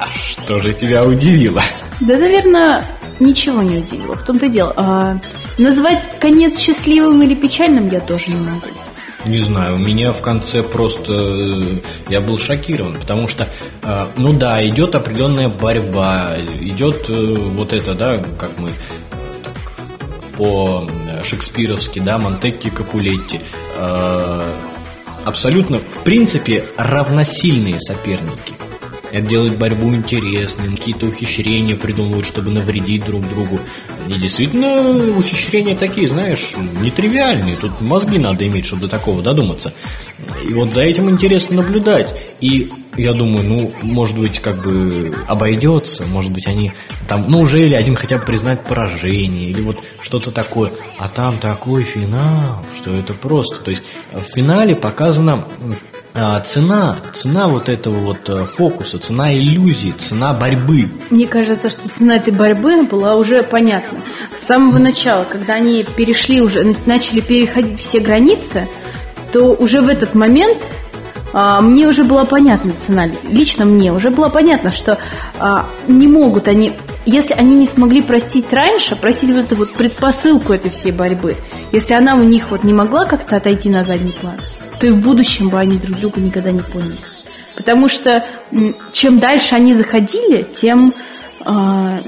А 0.00 0.06
что 0.18 0.58
же 0.58 0.72
тебя 0.72 1.04
удивило? 1.04 1.62
да, 2.00 2.18
наверное, 2.18 2.84
ничего 3.20 3.62
не 3.62 3.78
удивило. 3.78 4.16
В 4.16 4.24
том-то 4.24 4.46
и 4.46 4.48
дело. 4.48 4.74
А, 4.76 5.20
назвать 5.56 6.18
конец 6.18 6.58
счастливым 6.58 7.22
или 7.22 7.36
печальным 7.36 7.86
я 7.88 8.00
тоже 8.00 8.30
не 8.30 8.40
могу. 8.40 8.66
Не 9.26 9.38
знаю, 9.38 9.76
у 9.76 9.78
меня 9.78 10.12
в 10.12 10.22
конце 10.22 10.64
просто 10.64 11.12
э, 11.12 11.78
я 12.08 12.20
был 12.20 12.36
шокирован, 12.36 12.96
потому 12.96 13.28
что, 13.28 13.46
э, 13.84 14.06
ну 14.16 14.32
да, 14.32 14.66
идет 14.68 14.96
определенная 14.96 15.48
борьба, 15.48 16.32
идет 16.60 17.08
э, 17.08 17.34
вот 17.56 17.72
это, 17.72 17.94
да, 17.94 18.18
как 18.40 18.58
мы 18.58 18.70
так, 19.44 20.32
по 20.36 20.90
шекспировски, 21.22 22.00
да, 22.00 22.18
Монтекки 22.18 22.70
Капулетти, 22.70 23.38
абсолютно, 25.24 25.78
в 25.78 26.02
принципе, 26.02 26.64
равносильные 26.76 27.80
соперники. 27.80 28.53
Это 29.14 29.28
делает 29.28 29.56
борьбу 29.56 29.94
интересной, 29.94 30.76
какие-то 30.76 31.06
ухищрения 31.06 31.76
придумывают, 31.76 32.26
чтобы 32.26 32.50
навредить 32.50 33.04
друг 33.04 33.22
другу. 33.28 33.60
И 34.08 34.18
действительно, 34.18 34.90
ухищрения 35.16 35.76
такие, 35.76 36.08
знаешь, 36.08 36.54
нетривиальные. 36.82 37.54
Тут 37.54 37.80
мозги 37.80 38.18
надо 38.18 38.44
иметь, 38.48 38.66
чтобы 38.66 38.82
до 38.82 38.88
такого 38.88 39.22
додуматься. 39.22 39.72
И 40.48 40.52
вот 40.52 40.74
за 40.74 40.82
этим 40.82 41.08
интересно 41.08 41.58
наблюдать. 41.58 42.12
И 42.40 42.72
я 42.96 43.12
думаю, 43.12 43.44
ну, 43.44 43.72
может 43.82 44.18
быть, 44.18 44.40
как 44.40 44.64
бы 44.64 45.14
обойдется, 45.28 46.06
может 46.06 46.32
быть, 46.32 46.48
они 46.48 46.72
там, 47.06 47.26
ну, 47.28 47.38
уже 47.38 47.64
или 47.64 47.74
один 47.74 47.94
хотя 47.94 48.18
бы 48.18 48.24
признает 48.24 48.64
поражение, 48.64 49.48
или 49.48 49.60
вот 49.60 49.78
что-то 50.00 50.32
такое. 50.32 50.72
А 50.98 51.08
там 51.08 51.38
такой 51.38 51.84
финал, 51.84 52.64
что 52.76 52.92
это 52.92 53.14
просто. 53.14 53.58
То 53.58 53.70
есть 53.70 53.84
в 54.12 54.22
финале 54.34 54.74
а, 54.74 55.40
цена, 56.14 56.96
цена 57.12 57.48
вот 57.48 57.68
этого 57.68 57.96
вот 57.96 58.28
э, 58.28 58.46
фокуса, 58.46 58.98
цена 58.98 59.34
иллюзии, 59.34 59.92
цена 59.98 60.32
борьбы. 60.32 60.88
Мне 61.10 61.26
кажется, 61.26 61.68
что 61.68 61.88
цена 61.88 62.16
этой 62.16 62.32
борьбы 62.32 62.84
была 62.84 63.16
уже 63.16 63.42
понятна. 63.42 63.98
С 64.38 64.46
самого 64.46 64.78
начала, 64.78 65.24
когда 65.28 65.54
они 65.54 65.84
перешли 65.96 66.40
уже, 66.40 66.62
на- 66.62 66.76
начали 66.86 67.20
переходить 67.20 67.80
все 67.80 67.98
границы, 67.98 68.68
то 69.32 69.52
уже 69.54 69.80
в 69.80 69.88
этот 69.88 70.14
момент 70.14 70.56
а, 71.32 71.60
мне 71.60 71.88
уже 71.88 72.04
была 72.04 72.24
понятна 72.24 72.70
цена. 72.72 73.08
Лично 73.28 73.64
мне 73.64 73.92
уже 73.92 74.10
было 74.10 74.28
понятно, 74.28 74.70
что 74.70 74.98
а, 75.40 75.66
не 75.88 76.06
могут 76.06 76.46
они, 76.46 76.72
если 77.06 77.34
они 77.34 77.56
не 77.56 77.66
смогли 77.66 78.02
простить 78.02 78.52
раньше, 78.52 78.94
простить 78.94 79.30
вот 79.30 79.46
эту 79.46 79.56
вот 79.56 79.72
предпосылку 79.72 80.52
этой 80.52 80.70
всей 80.70 80.92
борьбы, 80.92 81.36
если 81.72 81.94
она 81.94 82.14
у 82.14 82.22
них 82.22 82.50
вот 82.50 82.62
не 82.62 82.72
могла 82.72 83.04
как-то 83.04 83.34
отойти 83.36 83.68
на 83.68 83.82
задний 83.82 84.12
план, 84.12 84.40
то 84.80 84.86
и 84.86 84.90
в 84.90 84.98
будущем 84.98 85.48
бы 85.48 85.58
они 85.58 85.76
друг 85.78 85.98
друга 85.98 86.20
никогда 86.20 86.50
не 86.50 86.62
поняли. 86.62 86.96
Потому 87.56 87.88
что 87.88 88.24
чем 88.92 89.18
дальше 89.18 89.54
они 89.54 89.74
заходили, 89.74 90.42
тем, 90.42 90.94
а, 91.44 92.02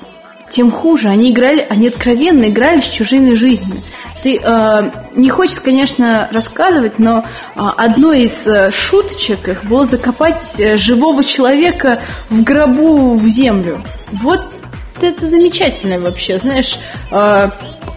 тем 0.51 0.71
хуже. 0.71 1.09
Они 1.09 1.31
играли, 1.31 1.65
они 1.69 1.89
откровенно 1.89 2.47
играли 2.47 2.81
с 2.81 2.89
чужими 2.89 3.33
жизнями. 3.33 3.83
Ты 4.23 4.41
а, 4.43 5.07
не 5.15 5.29
хочется, 5.31 5.61
конечно, 5.61 6.29
рассказывать, 6.33 6.99
но 6.99 7.25
а, 7.55 7.71
одной 7.77 8.23
из 8.23 8.47
э, 8.47 8.71
шуточек 8.73 9.49
их 9.49 9.65
было 9.65 9.85
закопать 9.85 10.59
э, 10.59 10.77
живого 10.77 11.23
человека 11.23 12.01
в 12.29 12.43
гробу 12.43 13.15
в 13.15 13.29
землю. 13.29 13.83
Вот 14.11 14.53
это 15.01 15.27
замечательно 15.27 16.01
вообще, 16.01 16.39
знаешь, 16.39 16.79
а, 17.11 17.53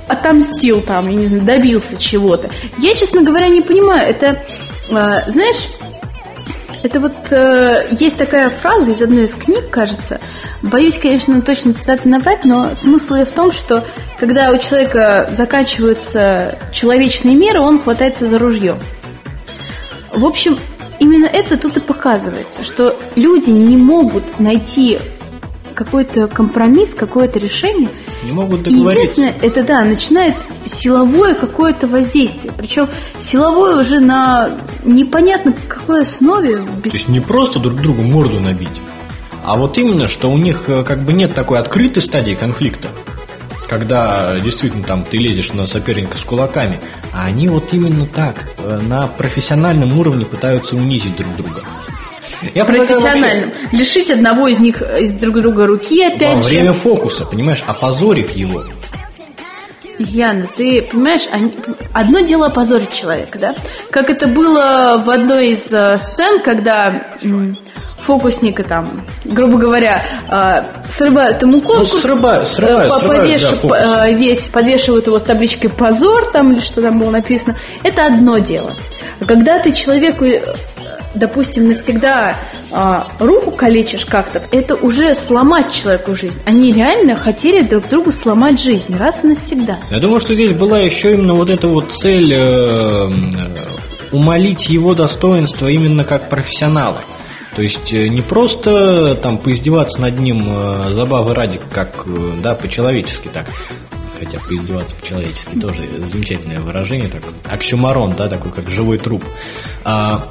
отомстил 0.09 0.81
там, 0.81 1.09
я 1.09 1.15
не 1.15 1.27
знаю, 1.27 1.43
добился 1.43 1.97
чего-то. 1.97 2.49
Я, 2.77 2.93
честно 2.93 3.21
говоря, 3.21 3.47
не 3.49 3.61
понимаю, 3.61 4.09
это, 4.09 4.43
а, 4.91 5.29
знаешь, 5.29 5.69
Это 6.81 6.99
вот 7.01 7.13
э, 7.31 7.87
есть 7.91 8.17
такая 8.17 8.49
фраза 8.49 8.91
из 8.91 9.01
одной 9.01 9.25
из 9.25 9.33
книг, 9.33 9.69
кажется. 9.69 10.21
Боюсь, 10.61 10.97
конечно, 10.97 11.41
точно 11.41 11.73
цитаты 11.73 12.07
набрать, 12.07 12.45
но 12.45 12.73
смысл 12.73 13.15
в 13.15 13.31
том, 13.31 13.51
что 13.51 13.83
когда 14.17 14.51
у 14.51 14.57
человека 14.57 15.29
заканчиваются 15.31 16.57
человечные 16.71 17.35
меры, 17.35 17.59
он 17.59 17.81
хватается 17.81 18.27
за 18.27 18.39
ружье. 18.39 18.77
В 20.13 20.25
общем, 20.25 20.57
именно 20.99 21.25
это 21.25 21.57
тут 21.57 21.77
и 21.77 21.79
показывается, 21.81 22.63
что 22.63 22.97
люди 23.15 23.49
не 23.49 23.75
могут 23.75 24.39
найти 24.39 24.99
какой-то 25.73 26.27
компромисс, 26.27 26.93
какое-то 26.93 27.39
решение. 27.39 27.89
Не 28.23 28.31
могут 28.31 28.63
договориться. 28.63 29.21
Единственное, 29.21 29.35
это 29.41 29.63
да, 29.63 29.83
начинает 29.83 30.35
силовое 30.65 31.35
какое-то 31.35 31.87
воздействие. 31.87 32.53
Причем 32.57 32.87
силовое 33.19 33.81
уже 33.81 33.99
на 33.99 34.49
непонятно 34.83 35.53
какой 35.67 36.01
основе. 36.03 36.57
без- 36.83 36.91
То 36.91 36.97
есть 36.97 37.07
не 37.09 37.19
просто 37.21 37.59
друг 37.59 37.81
другу 37.81 38.01
морду 38.01 38.39
набить, 38.39 38.67
а 39.45 39.55
вот 39.55 39.77
именно, 39.77 40.07
что 40.07 40.29
у 40.29 40.37
них 40.37 40.63
э, 40.67 40.83
как 40.83 40.99
бы 41.03 41.13
нет 41.13 41.33
такой 41.33 41.59
открытой 41.59 42.03
стадии 42.03 42.33
конфликта, 42.33 42.89
когда 43.67 44.37
действительно 44.39 44.83
там 44.83 45.03
ты 45.09 45.17
лезешь 45.17 45.53
на 45.53 45.65
соперника 45.67 46.17
с 46.17 46.23
кулаками, 46.23 46.79
а 47.13 47.25
они 47.25 47.47
вот 47.47 47.73
именно 47.73 48.05
так, 48.05 48.35
э, 48.57 48.79
на 48.87 49.07
профессиональном 49.07 49.97
уровне 49.97 50.25
пытаются 50.25 50.75
унизить 50.75 51.15
друг 51.17 51.35
друга. 51.37 51.61
Я 52.55 52.65
предлагаю 52.65 52.99
вообще. 53.01 53.45
Лишить 53.71 54.09
одного 54.11 54.47
из 54.47 54.59
них 54.59 54.81
из 54.81 55.13
друг 55.13 55.35
друга 55.41 55.65
руки 55.67 55.99
во 56.07 56.15
опять 56.15 56.43
же. 56.43 56.49
время 56.49 56.73
фокуса, 56.73 57.25
понимаешь, 57.25 57.63
опозорив 57.67 58.31
его. 58.35 58.63
Яна, 59.97 60.47
ты 60.55 60.81
понимаешь, 60.81 61.23
они- 61.31 61.53
одно 61.93 62.21
дело 62.21 62.45
опозорить 62.47 62.93
человека, 62.93 63.37
да? 63.37 63.55
Как 63.91 64.09
это 64.09 64.27
было 64.27 65.01
в 65.05 65.09
одной 65.09 65.49
из 65.49 65.67
э, 65.73 65.97
сцен, 65.99 66.39
когда 66.39 66.93
фокусника 68.05 68.63
там, 68.63 68.87
грубо 69.25 69.57
говоря, 69.57 70.01
э, 70.31 70.61
срывают 70.89 71.41
ему 71.41 71.59
конкурс, 71.59 71.93
Ну, 71.93 71.99
срыва- 71.99 72.45
срывают, 72.45 72.85
э, 72.85 72.89
по- 72.89 72.99
срывают, 72.99 73.41
да, 73.67 74.07
э, 74.07 74.13
весь, 74.13 74.43
подвешивают 74.43 75.05
его 75.07 75.19
с 75.19 75.23
табличкой 75.23 75.69
«позор» 75.69 76.31
там 76.31 76.53
или 76.53 76.61
что 76.61 76.81
там 76.81 76.97
было 76.97 77.09
написано, 77.11 77.57
это 77.83 78.05
одно 78.05 78.37
дело. 78.37 78.71
Когда 79.27 79.59
ты 79.59 79.73
человеку, 79.73 80.23
э, 80.23 80.41
допустим, 81.13 81.67
навсегда 81.67 82.35
а, 82.71 83.07
руку 83.19 83.51
калечишь 83.51 84.05
как-то, 84.05 84.41
это 84.51 84.75
уже 84.75 85.13
сломать 85.13 85.71
человеку 85.71 86.15
жизнь. 86.15 86.41
Они 86.45 86.71
реально 86.71 87.15
хотели 87.15 87.61
друг 87.61 87.87
другу 87.89 88.11
сломать 88.11 88.61
жизнь 88.61 88.95
раз 88.95 89.23
и 89.23 89.27
навсегда. 89.27 89.79
Я 89.89 89.99
думаю, 89.99 90.19
что 90.19 90.33
здесь 90.33 90.53
была 90.53 90.79
еще 90.79 91.13
именно 91.13 91.33
вот 91.33 91.49
эта 91.49 91.67
вот 91.67 91.91
цель 91.91 92.33
э, 92.33 92.37
э, 92.37 93.09
умолить 94.11 94.69
его 94.69 94.93
достоинство 94.93 95.67
именно 95.67 96.03
как 96.03 96.29
профессионала. 96.29 97.01
То 97.55 97.63
есть 97.63 97.91
э, 97.93 98.07
не 98.07 98.21
просто 98.21 99.15
там 99.15 99.37
поиздеваться 99.37 100.01
над 100.01 100.19
ним 100.19 100.45
э, 100.47 100.93
забавы 100.93 101.33
ради, 101.33 101.59
как 101.71 102.03
э, 102.05 102.35
да, 102.41 102.55
по-человечески 102.55 103.27
так. 103.27 103.47
Хотя 104.19 104.39
поиздеваться 104.39 104.95
по-человечески 104.95 105.59
тоже 105.59 105.83
замечательное 106.05 106.59
выражение, 106.59 107.09
так, 107.09 107.21
оксюмарон, 107.49 108.13
да, 108.17 108.27
такой 108.27 108.51
как 108.51 108.69
живой 108.69 108.97
труп. 108.97 109.23
А, 109.85 110.27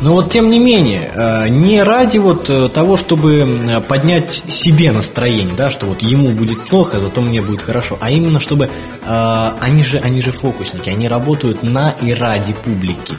но 0.00 0.12
вот 0.12 0.30
тем 0.30 0.50
не 0.50 0.58
менее, 0.60 1.10
э, 1.12 1.48
не 1.48 1.82
ради 1.82 2.18
вот 2.18 2.48
э, 2.48 2.68
того, 2.68 2.96
чтобы 2.96 3.82
поднять 3.88 4.42
себе 4.48 4.92
настроение, 4.92 5.54
да, 5.56 5.70
что 5.70 5.86
вот 5.86 6.02
ему 6.02 6.28
будет 6.28 6.64
плохо, 6.66 7.00
зато 7.00 7.20
мне 7.20 7.42
будет 7.42 7.62
хорошо, 7.62 7.98
а 8.00 8.10
именно 8.10 8.38
чтобы 8.38 8.70
э, 9.04 9.50
они 9.60 9.82
же 9.82 9.98
они 9.98 10.22
же 10.22 10.30
фокусники, 10.30 10.88
они 10.88 11.08
работают 11.08 11.62
на 11.62 11.90
и 12.00 12.12
ради 12.12 12.52
публики, 12.52 13.14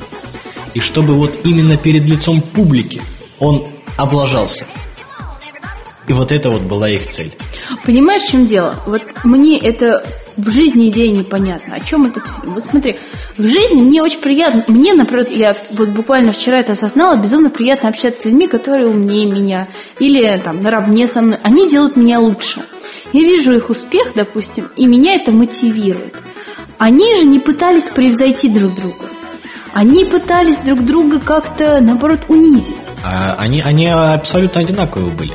и 0.73 0.79
чтобы 0.79 1.15
вот 1.15 1.31
именно 1.43 1.75
перед 1.75 2.03
лицом 2.05 2.41
публики 2.41 3.01
он 3.39 3.67
облажался. 3.97 4.65
И 6.07 6.13
вот 6.13 6.31
это 6.31 6.49
вот 6.49 6.63
была 6.63 6.89
их 6.89 7.07
цель. 7.07 7.31
Понимаешь, 7.85 8.23
в 8.23 8.31
чем 8.31 8.47
дело? 8.47 8.75
Вот 8.87 9.03
мне 9.23 9.59
это 9.59 10.03
в 10.39 10.49
жизни 10.51 10.89
идея 10.89 11.11
непонятна. 11.11 11.75
О 11.75 11.79
чем 11.79 12.05
этот 12.05 12.23
фильм? 12.25 12.53
Вот 12.53 12.63
смотри, 12.63 12.95
в 13.37 13.43
жизни 13.45 13.81
мне 13.81 14.01
очень 14.01 14.19
приятно, 14.19 14.63
мне, 14.67 14.93
например, 14.93 15.27
я 15.29 15.55
вот 15.71 15.89
буквально 15.89 16.31
вчера 16.31 16.59
это 16.59 16.71
осознала, 16.73 17.17
безумно 17.17 17.49
приятно 17.49 17.89
общаться 17.89 18.21
с 18.21 18.25
людьми, 18.25 18.47
которые 18.47 18.87
умнее 18.87 19.29
меня 19.29 19.67
или 19.99 20.39
там 20.43 20.61
наравне 20.61 21.07
со 21.07 21.21
мной. 21.21 21.37
Они 21.43 21.69
делают 21.69 21.95
меня 21.95 22.19
лучше. 22.19 22.61
Я 23.11 23.21
вижу 23.21 23.53
их 23.53 23.69
успех, 23.69 24.13
допустим, 24.15 24.69
и 24.75 24.85
меня 24.85 25.15
это 25.15 25.31
мотивирует. 25.31 26.15
Они 26.77 27.15
же 27.15 27.25
не 27.25 27.39
пытались 27.39 27.89
превзойти 27.89 28.47
друг 28.49 28.75
друга. 28.75 29.05
Они 29.73 30.05
пытались 30.05 30.59
друг 30.59 30.83
друга 30.83 31.19
как-то, 31.19 31.79
наоборот, 31.81 32.19
унизить. 32.27 32.75
А 33.03 33.35
они, 33.37 33.61
они 33.61 33.87
абсолютно 33.87 34.61
одинаковые 34.61 35.11
были. 35.11 35.33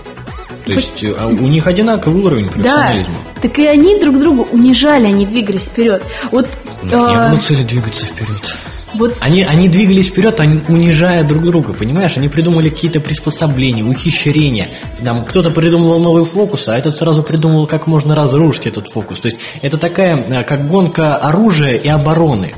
То 0.65 0.73
есть 0.73 1.03
э, 1.03 1.13
у 1.27 1.47
них 1.47 1.67
одинаковый 1.67 2.23
уровень 2.23 2.47
Да, 2.47 2.53
профессионализма. 2.53 3.15
так 3.43 3.59
и 3.59 3.67
они 3.67 4.01
друг 4.01 4.19
друга 4.19 4.41
унижали, 4.51 5.07
они 5.07 5.27
двигались 5.27 5.65
вперед. 5.65 6.03
Вот, 6.31 6.49
У 6.83 6.87
них 6.87 6.95
не 6.95 7.15
а, 7.15 7.29
было 7.31 7.39
цели 7.41 7.63
двигаться 7.63 8.07
вперед. 8.07 8.57
вот 8.95 9.15
Они, 9.21 9.43
они 9.43 9.69
двигались 9.69 10.07
вперед, 10.09 10.41
они 10.41 10.61
унижая 10.69 11.23
друг 11.25 11.43
друга, 11.45 11.75
понимаешь? 11.75 12.17
Они 12.17 12.29
придумали 12.29 12.69
какие-то 12.71 13.01
приспособления, 13.01 13.85
ухищрения. 13.85 14.69
Там 15.05 15.25
кто-то 15.25 15.51
придумывал 15.51 16.01
новый 16.01 16.25
фокус, 16.25 16.69
а 16.69 16.77
этот 16.79 16.97
сразу 16.97 17.23
придумывал, 17.23 17.67
как 17.67 17.87
можно 17.87 18.15
разрушить 18.15 18.67
этот 18.67 18.89
фокус. 18.89 19.21
То 19.21 19.29
есть 19.29 19.39
это 19.61 19.77
такая, 19.77 20.17
э, 20.17 20.45
как 20.45 20.67
гонка 20.67 21.17
оружия 21.17 21.75
и 21.77 21.89
обороны. 21.89 22.55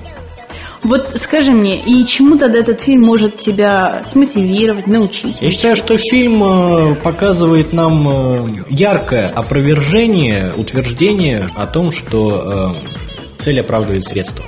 Вот 0.87 1.17
скажи 1.21 1.51
мне, 1.51 1.81
и 1.81 2.05
чему 2.05 2.39
тогда 2.39 2.59
этот 2.59 2.81
фильм 2.81 3.03
может 3.03 3.39
тебя 3.39 4.03
смотивировать, 4.05 4.87
научить? 4.87 5.43
Я 5.43 5.51
считаю, 5.51 5.75
что 5.75 5.97
фильм 5.99 6.43
э, 6.45 6.95
показывает 6.95 7.73
нам 7.73 8.09
э, 8.09 8.65
яркое 8.71 9.29
опровержение, 9.29 10.53
утверждение 10.57 11.49
о 11.57 11.67
том, 11.67 11.91
что 11.91 12.75
э, 12.77 13.43
цель 13.43 13.61
оправдывает 13.61 14.05
средства. 14.05 14.45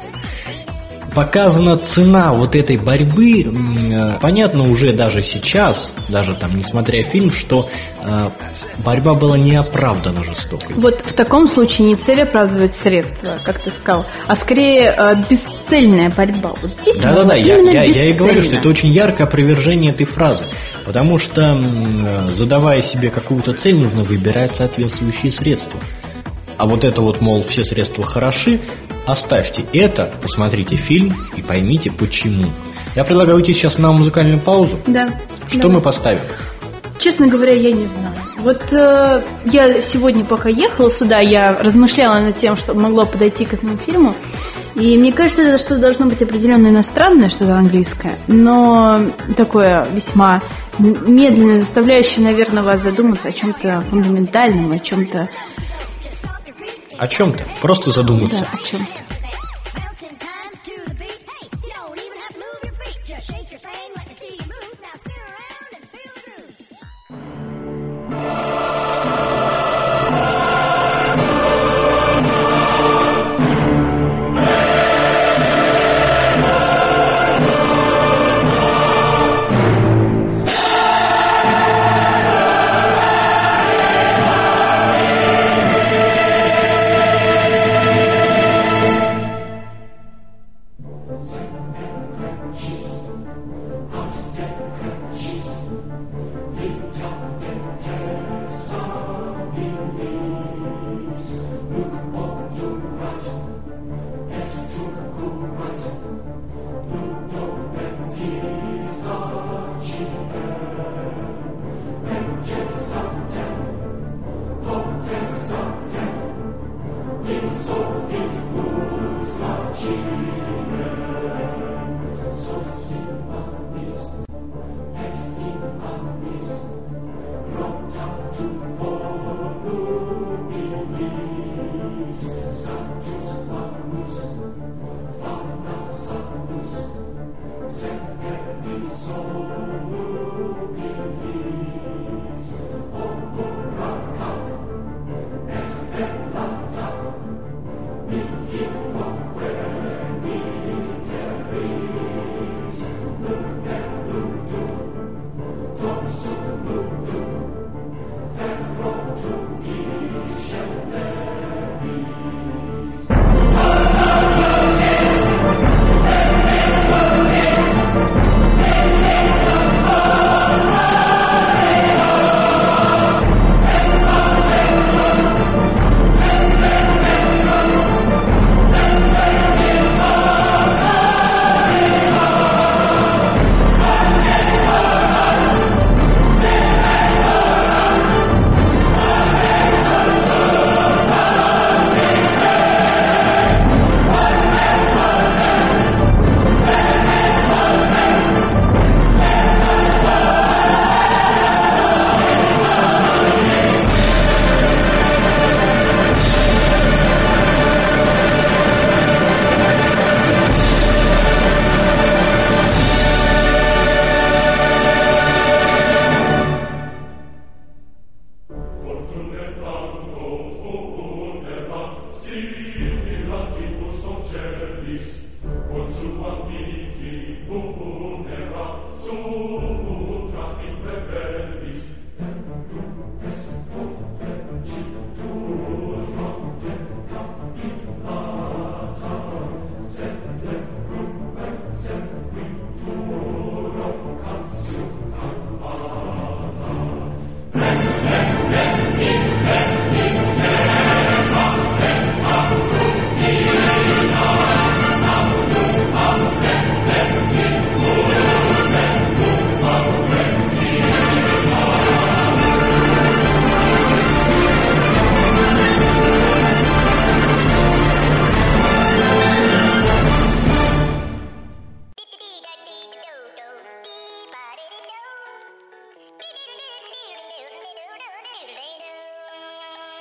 Показана 1.15 1.77
цена 1.77 2.33
вот 2.33 2.55
этой 2.55 2.77
борьбы. 2.77 3.43
э, 3.43 4.19
Понятно 4.21 4.71
уже 4.71 4.93
даже 4.93 5.23
сейчас, 5.23 5.93
даже 6.09 6.35
там, 6.35 6.57
несмотря 6.57 7.03
фильм, 7.03 7.33
что 7.33 7.69
э, 8.03 8.31
борьба 8.85 9.15
была 9.15 9.37
неоправданно 9.39 10.23
жестокой. 10.25 10.77
Вот 10.77 11.01
в 11.05 11.13
таком 11.13 11.49
случае 11.49 11.89
не 11.89 11.97
цель 11.97 12.23
оправдывает 12.23 12.75
средства, 12.75 13.39
как 13.45 13.61
ты 13.63 13.71
сказал, 13.71 14.07
а 14.27 14.37
скорее 14.37 14.95
э, 14.97 15.17
бесцельная 15.29 16.11
борьба. 16.11 16.55
Вот 16.63 16.73
здесь 16.83 16.99
Да-да-да, 17.01 17.23
она 17.23 17.35
я, 17.35 17.59
именно 17.59 17.71
я, 17.71 17.83
я 17.85 18.05
и 18.05 18.13
говорю, 18.13 18.43
что 18.43 18.57
это 18.57 18.69
очень 18.69 18.91
яркое 18.91 19.27
опровержение 19.27 19.91
этой 19.91 20.07
фразы. 20.07 20.45
Потому 20.85 21.19
что, 21.19 21.61
э, 21.61 22.35
задавая 22.35 22.83
себе 22.83 23.11
какую-то 23.11 23.53
цель, 23.55 23.77
нужно 23.77 24.03
выбирать 24.03 24.57
соответствующие 24.57 25.33
средства. 25.33 25.81
А 26.57 26.67
вот 26.67 26.85
это 26.85 27.03
вот, 27.03 27.21
мол, 27.21 27.43
все 27.43 27.63
средства 27.65 28.05
хороши, 28.05 28.59
оставьте 29.09 29.65
это, 29.73 30.11
посмотрите 30.23 30.77
фильм 30.77 31.15
и 31.37 31.43
поймите 31.43 31.91
почему. 31.91 32.51
Я 32.95 33.05
предлагаю 33.05 33.37
уйти 33.37 33.53
сейчас 33.53 33.79
на 33.79 33.91
музыкальную 33.93 34.39
паузу. 34.39 34.79
Да. 34.87 35.09
Что 35.49 35.63
да. 35.63 35.69
мы 35.69 35.81
поставим? 35.81 36.21
Честно 36.99 37.27
говоря, 37.29 37.53
я 37.53 37.73
не 37.73 37.87
знаю. 37.87 38.15
Вот 38.39 38.63
э, 38.73 39.23
я 39.45 39.83
сегодня, 39.83 40.25
пока 40.25 40.49
ехала 40.49 40.91
сюда, 40.91 41.21
я 41.21 41.57
размышляла 41.59 42.19
над 42.19 42.37
тем, 42.37 42.57
что 42.57 42.75
могло 42.75 43.07
подойти 43.07 43.45
к 43.45 43.55
этому 43.55 43.77
фильму. 43.77 44.15
И 44.75 44.97
мне 44.97 45.13
кажется, 45.13 45.43
это 45.43 45.59
что-то 45.59 45.81
должно 45.81 46.07
быть 46.07 46.23
определенно 46.23 46.69
иностранное, 46.69 47.31
что-то 47.31 47.55
английское, 47.57 48.13
но 48.29 49.01
такое 49.37 49.87
весьма 49.93 50.41
медленно 50.79 51.59
заставляющее, 51.59 52.25
наверное, 52.25 52.63
вас 52.63 52.83
задуматься 52.83 53.29
о 53.29 53.33
чем-то 53.33 53.83
фундаментальном, 53.91 54.71
о 54.71 54.79
чем-то, 54.79 55.29
О 56.99 57.07
чем-то. 57.07 57.47
Просто 57.63 57.93
задуматься. 57.93 58.49
да, 58.53 58.59
о 58.59 58.63
чем-то. 58.63 59.18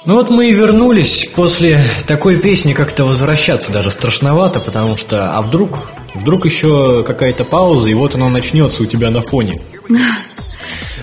Ну 0.07 0.13
вот 0.15 0.29
мы 0.29 0.49
и 0.49 0.53
вернулись. 0.53 1.27
После 1.35 1.83
такой 2.07 2.37
песни 2.37 2.71
как-то 2.71 3.03
возвращаться 3.03 3.73
даже 3.73 3.91
страшновато, 3.91 4.61
потому 4.61 4.95
что, 4.95 5.33
а 5.33 5.41
вдруг, 5.41 5.91
вдруг 6.15 6.45
еще 6.45 7.03
какая-то 7.05 7.43
пауза, 7.43 7.89
и 7.89 7.93
вот 7.93 8.15
она 8.15 8.29
начнется 8.29 8.83
у 8.83 8.85
тебя 8.85 9.11
на 9.11 9.21
фоне. 9.21 9.61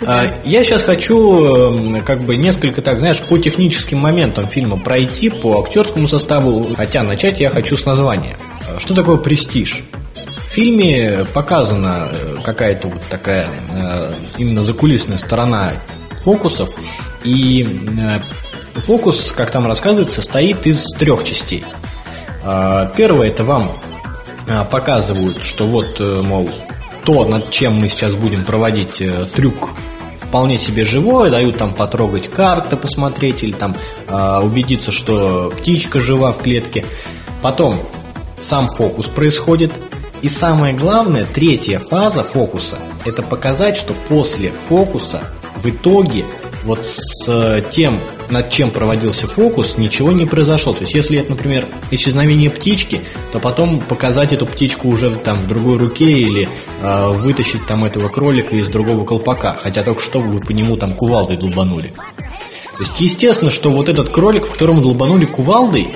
А, 0.06 0.26
Я 0.44 0.64
сейчас 0.64 0.82
хочу 0.82 1.76
эм, 1.76 2.00
как 2.02 2.20
бы 2.24 2.36
несколько 2.36 2.82
так, 2.82 2.98
знаешь, 2.98 3.20
по 3.20 3.38
техническим 3.38 3.98
моментам 3.98 4.46
фильма 4.46 4.76
пройти, 4.76 5.30
по 5.30 5.62
актерскому 5.62 6.08
составу, 6.08 6.68
хотя 6.76 7.02
начать 7.02 7.40
я 7.40 7.48
хочу 7.48 7.76
с 7.76 7.86
названия. 7.86 8.36
А, 8.68 8.78
Что 8.80 8.94
такое 8.94 9.16
престиж? 9.16 9.82
В 10.48 10.50
фильме 10.50 11.24
показана 11.32 12.08
э, 12.12 12.36
какая-то 12.44 12.88
вот 12.88 13.02
такая 13.08 13.46
э, 13.72 14.12
именно 14.36 14.64
закулисная 14.64 15.16
сторона 15.16 15.72
фокусов, 16.22 16.70
и 17.24 17.62
э, 17.96 18.18
фокус, 18.74 19.32
как 19.32 19.50
там 19.50 19.66
рассказывается, 19.66 20.16
состоит 20.16 20.66
из 20.66 20.84
трех 20.92 21.24
частей. 21.24 21.64
А, 22.42 22.92
Первое 22.96 23.28
это 23.28 23.44
вам 23.44 23.72
а, 24.48 24.64
показывают, 24.64 25.42
что 25.42 25.66
вот, 25.66 26.00
э, 26.00 26.22
мол, 26.22 26.48
то, 27.04 27.24
над 27.24 27.50
чем 27.50 27.74
мы 27.74 27.88
сейчас 27.88 28.14
будем 28.14 28.44
проводить 28.44 29.00
э, 29.00 29.26
трюк, 29.34 29.70
вполне 30.18 30.58
себе 30.58 30.84
живое, 30.84 31.30
дают 31.30 31.58
там 31.58 31.74
потрогать 31.74 32.28
карты, 32.28 32.76
посмотреть 32.76 33.42
или 33.44 33.52
там 33.52 33.76
а, 34.08 34.40
убедиться, 34.40 34.90
что 34.90 35.52
птичка 35.56 36.00
жива 36.00 36.32
в 36.32 36.38
клетке. 36.38 36.84
Потом 37.40 37.78
сам 38.42 38.68
фокус 38.68 39.06
происходит. 39.06 39.72
И 40.22 40.28
самое 40.28 40.74
главное, 40.74 41.24
третья 41.24 41.78
фаза 41.78 42.24
фокуса, 42.24 42.78
это 43.04 43.22
показать, 43.22 43.76
что 43.76 43.94
после 44.08 44.52
фокуса 44.68 45.22
в 45.56 45.68
итоге 45.68 46.24
вот 46.64 46.84
с 46.84 47.28
э, 47.28 47.62
тем, 47.70 48.00
над 48.30 48.50
чем 48.50 48.70
проводился 48.70 49.26
фокус, 49.26 49.78
ничего 49.78 50.12
не 50.12 50.26
произошло. 50.26 50.72
То 50.72 50.82
есть, 50.82 50.94
если 50.94 51.18
это, 51.18 51.30
например, 51.30 51.64
исчезновение 51.90 52.50
птички, 52.50 53.00
то 53.32 53.38
потом 53.38 53.80
показать 53.80 54.32
эту 54.32 54.46
птичку 54.46 54.88
уже 54.88 55.10
там 55.10 55.36
в 55.38 55.46
другой 55.46 55.78
руке 55.78 56.10
или 56.10 56.48
э, 56.82 57.08
вытащить 57.10 57.66
там 57.66 57.84
этого 57.84 58.08
кролика 58.08 58.56
из 58.56 58.68
другого 58.68 59.04
колпака, 59.04 59.58
хотя 59.62 59.82
только 59.82 60.02
что 60.02 60.20
вы 60.20 60.40
по 60.40 60.52
нему 60.52 60.76
там 60.76 60.94
кувалдой 60.94 61.36
долбанули. 61.36 61.92
То 62.76 62.80
есть, 62.80 63.00
естественно, 63.00 63.50
что 63.50 63.70
вот 63.70 63.88
этот 63.88 64.08
кролик, 64.08 64.46
в 64.46 64.52
котором 64.52 64.80
долбанули 64.80 65.26
кувалдой, 65.26 65.88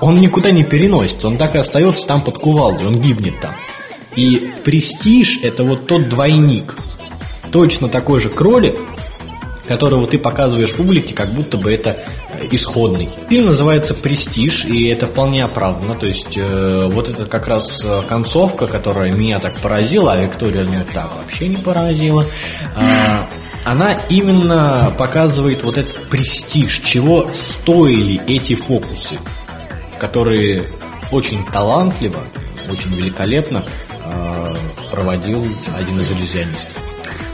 он 0.00 0.14
никуда 0.14 0.50
не 0.50 0.64
переносится, 0.64 1.28
он 1.28 1.36
так 1.36 1.54
и 1.54 1.58
остается 1.58 2.06
там 2.06 2.22
под 2.22 2.38
кувалдой, 2.38 2.86
он 2.86 3.00
гибнет 3.00 3.40
там. 3.40 3.52
И 4.16 4.50
престиж 4.64 5.40
это 5.42 5.64
вот 5.64 5.86
тот 5.86 6.08
двойник. 6.08 6.76
Точно 7.52 7.88
такой 7.88 8.20
же 8.20 8.30
кролик, 8.30 8.78
которого 9.68 10.06
ты 10.06 10.18
показываешь 10.18 10.72
публике, 10.72 11.14
как 11.14 11.34
будто 11.34 11.58
бы 11.58 11.72
это 11.72 11.90
э, 12.40 12.48
исходный. 12.50 13.08
Фильм 13.28 13.46
называется 13.46 13.94
«Престиж», 13.94 14.64
и 14.64 14.88
это 14.88 15.06
вполне 15.06 15.44
оправдано. 15.44 15.94
То 15.94 16.06
есть, 16.06 16.36
э, 16.36 16.88
вот 16.90 17.08
это 17.08 17.26
как 17.26 17.46
раз 17.46 17.84
э, 17.84 18.02
концовка, 18.08 18.66
которая 18.66 19.12
меня 19.12 19.38
так 19.38 19.58
поразила, 19.58 20.14
а 20.14 20.16
Виктория 20.16 20.64
меня 20.64 20.84
так 20.92 21.10
вообще 21.14 21.48
не 21.48 21.56
поразила. 21.56 22.24
А, 22.74 23.28
она 23.64 23.92
именно 24.08 24.92
показывает 24.96 25.62
вот 25.62 25.76
этот 25.76 26.08
престиж, 26.08 26.80
чего 26.80 27.28
стоили 27.32 28.20
эти 28.26 28.54
фокусы, 28.54 29.18
которые 29.98 30.64
очень 31.12 31.44
талантливо, 31.44 32.20
очень 32.70 32.94
великолепно 32.94 33.64
э, 34.04 34.56
проводил 34.90 35.44
один 35.76 36.00
из 36.00 36.10
иллюзионистов. 36.10 36.76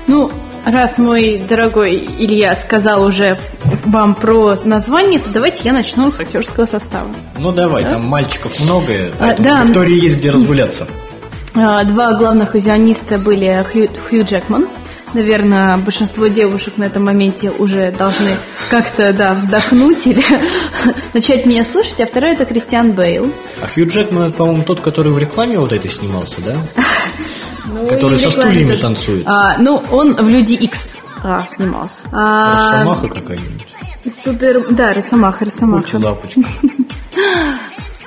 Ну, 0.06 0.30
раз 0.64 0.98
мой 0.98 1.42
дорогой 1.48 2.08
Илья 2.18 2.56
сказал 2.56 3.02
уже 3.04 3.38
вам 3.84 4.14
про 4.14 4.56
название, 4.64 5.18
то 5.20 5.30
давайте 5.30 5.62
я 5.64 5.72
начну 5.72 6.10
с 6.10 6.20
актерского 6.20 6.66
состава. 6.66 7.08
Ну 7.38 7.52
давай, 7.52 7.84
там 7.84 8.04
мальчиков 8.04 8.58
много, 8.60 9.10
А, 9.20 9.34
да. 9.38 9.62
Виктории 9.64 10.02
есть 10.02 10.16
где 10.18 10.30
разгуляться. 10.30 10.86
А, 11.54 11.84
Два 11.84 12.14
главных 12.14 12.54
иллюзиониста 12.56 13.18
были 13.18 13.64
Хью, 13.72 13.88
Хью 14.10 14.24
Джекман, 14.24 14.66
наверное, 15.12 15.76
большинство 15.76 16.26
девушек 16.26 16.74
на 16.76 16.84
этом 16.84 17.04
моменте 17.04 17.50
уже 17.50 17.92
должны 17.92 18.30
как-то, 18.70 19.12
да, 19.12 19.34
вздохнуть 19.34 20.06
или 20.06 20.24
начать 21.14 21.46
меня 21.46 21.64
слушать. 21.64 22.00
А 22.00 22.06
второй 22.06 22.32
это 22.32 22.44
Кристиан 22.44 22.90
Бейл. 22.90 23.30
А 23.62 23.68
Хью 23.68 23.88
Джекман, 23.88 24.32
по-моему, 24.32 24.62
тот, 24.64 24.80
который 24.80 25.12
в 25.12 25.18
рекламе 25.18 25.58
вот 25.58 25.72
этой 25.72 25.90
снимался, 25.90 26.40
да? 26.40 26.56
Ну, 27.74 27.88
Который 27.88 28.18
со 28.18 28.30
стульями 28.30 28.70
тоже. 28.70 28.82
танцует. 28.82 29.22
А, 29.26 29.58
ну, 29.58 29.82
он 29.90 30.14
в 30.14 30.28
Люди 30.28 30.54
Икс 30.54 30.96
а, 31.22 31.44
снимался. 31.48 32.02
А, 32.12 32.78
Росомаха 32.78 33.08
какая-нибудь. 33.08 33.66
Супер, 34.22 34.64
да, 34.70 34.92
Росомаха, 34.92 35.44
Росомаха. 35.44 35.82
Куча-лапочка. 35.84 36.40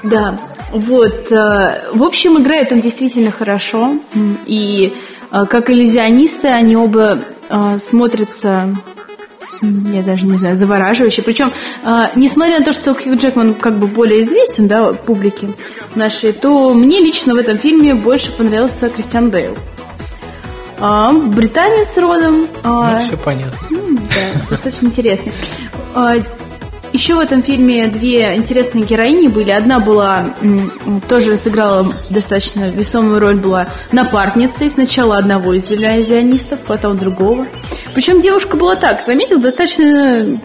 Да, 0.03 0.37
вот. 0.71 1.31
э, 1.31 1.89
В 1.93 2.03
общем, 2.03 2.37
играет 2.41 2.71
он 2.71 2.81
действительно 2.81 3.31
хорошо. 3.31 3.93
И 4.45 4.93
э, 5.31 5.45
как 5.49 5.69
иллюзионисты, 5.71 6.47
они 6.49 6.75
оба 6.77 7.17
э, 7.49 7.79
смотрятся, 7.83 8.75
я 9.61 10.01
даже 10.03 10.25
не 10.25 10.37
знаю, 10.37 10.57
завораживающе. 10.57 11.21
Причем, 11.21 11.51
э, 11.83 12.03
несмотря 12.15 12.59
на 12.59 12.65
то, 12.65 12.71
что 12.71 12.93
Хью 12.93 13.15
Джекман 13.17 13.53
как 13.53 13.77
бы 13.77 13.87
более 13.87 14.21
известен, 14.23 14.67
да, 14.67 14.93
публике 14.93 15.49
нашей, 15.95 16.33
то 16.33 16.73
мне 16.73 16.99
лично 16.99 17.33
в 17.33 17.37
этом 17.37 17.57
фильме 17.57 17.93
больше 17.95 18.31
понравился 18.31 18.89
Кристиан 18.89 19.29
Бейл. 19.29 19.57
А, 20.79 21.11
британец 21.11 21.97
родом. 21.97 22.47
а, 22.63 22.99
Ну, 22.99 23.07
все 23.07 23.17
понятно. 23.17 23.57
да, 23.69 24.41
достаточно 24.49 24.85
интересный. 24.87 25.33
Еще 26.97 27.13
в 27.13 27.19
этом 27.19 27.43
фильме 27.43 27.89
две 27.89 28.35
интересные 28.35 28.83
героини 28.83 29.27
были. 29.27 29.51
Одна 29.51 29.79
была, 29.79 30.33
тоже 31.07 31.37
сыграла 31.37 31.93
достаточно 32.09 32.71
весомую 32.71 33.19
роль, 33.19 33.35
была 33.35 33.67
напарницей 33.91 34.67
сначала 34.71 35.15
одного 35.15 35.53
из 35.53 35.71
иллюзионистов, 35.71 36.57
потом 36.61 36.97
другого. 36.97 37.45
Причем 37.93 38.19
девушка 38.19 38.57
была 38.57 38.75
так, 38.75 39.05
заметил, 39.05 39.39
достаточно 39.39 40.41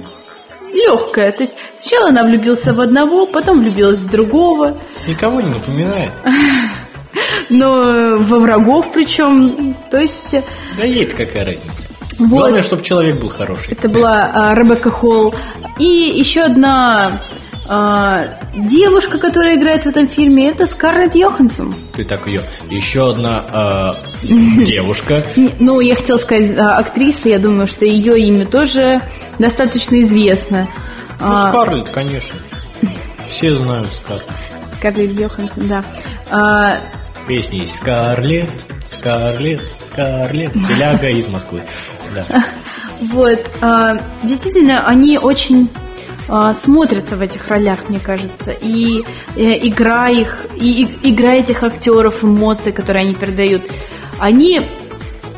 легкая. 0.75 1.33
То 1.33 1.41
есть 1.41 1.57
сначала 1.79 2.11
она 2.11 2.23
влюбилась 2.23 2.67
в 2.67 2.79
одного, 2.79 3.25
потом 3.25 3.61
влюбилась 3.61 4.01
в 4.01 4.11
другого, 4.11 4.77
Никого 5.09 5.41
не 5.41 5.49
напоминает. 5.49 6.13
но 7.49 8.17
во 8.19 8.39
врагов 8.39 8.93
причем. 8.93 9.75
То 9.91 9.99
есть 9.99 10.37
Да 10.77 10.85
ей-то 10.85 11.17
какая 11.17 11.47
разница. 11.47 11.92
Вот. 12.19 12.29
Главное, 12.29 12.63
чтобы 12.63 12.83
человек 12.83 13.21
был 13.21 13.29
хороший. 13.29 13.73
Это 13.73 13.89
была 13.89 14.31
а, 14.33 14.55
Ребекка 14.55 14.91
Холл. 14.91 15.35
И 15.79 15.85
еще 15.85 16.43
одна 16.43 17.23
а, 17.67 18.25
девушка, 18.55 19.19
которая 19.19 19.57
играет 19.57 19.85
в 19.85 19.87
этом 19.87 20.07
фильме, 20.09 20.51
это 20.51 20.67
Скарлетт 20.67 21.15
Йоханссон. 21.15 21.75
Ты 21.95 22.05
так 22.05 22.27
ее. 22.27 22.43
Еще 22.71 23.11
одна 23.11 23.97
э, 24.23 24.25
девушка. 24.65 25.23
Ну, 25.59 25.81
я 25.81 25.95
хотела 25.95 26.19
сказать 26.19 26.57
а, 26.59 26.77
актриса, 26.79 27.29
я 27.29 27.39
думаю, 27.39 27.67
что 27.67 27.85
ее 27.85 28.19
имя 28.21 28.47
тоже 28.47 29.01
достаточно 29.39 30.01
известно. 30.03 30.69
Ну, 31.21 31.27
А, 31.29 31.49
Скарлетт, 31.51 31.89
конечно. 31.91 32.35
Все 33.31 33.55
знают 33.55 33.89
Скарлетт. 33.95 34.29
Скарлетт 34.77 35.19
Йоханссон, 35.19 35.69
да. 35.69 36.79
Песни 37.27 37.57
есть 37.59 37.77
Скарлетт, 37.77 38.67
Скарлетт, 38.87 39.75
Скарлетт, 39.87 40.53
теляга 40.55 41.09
из 41.09 41.27
Москвы. 41.29 41.61
Да. 42.15 42.45
Вот, 43.13 43.41
а, 43.61 43.99
действительно, 44.23 44.87
они 44.87 45.19
очень 45.19 45.69
а, 46.29 46.55
смотрятся 46.55 47.17
в 47.17 47.21
этих 47.21 47.49
ролях, 47.49 47.79
мне 47.89 47.99
кажется, 47.99 48.53
и 48.53 49.03
э, 49.37 49.59
игра 49.67 50.09
их, 50.09 50.47
и, 50.57 50.85
и- 50.85 51.11
игра 51.11 51.35
этих 51.35 51.63
актеров, 51.65 52.23
эмоции, 52.23 52.71
которые 52.71 53.03
они 53.05 53.15
передают, 53.15 53.63
они, 54.21 54.61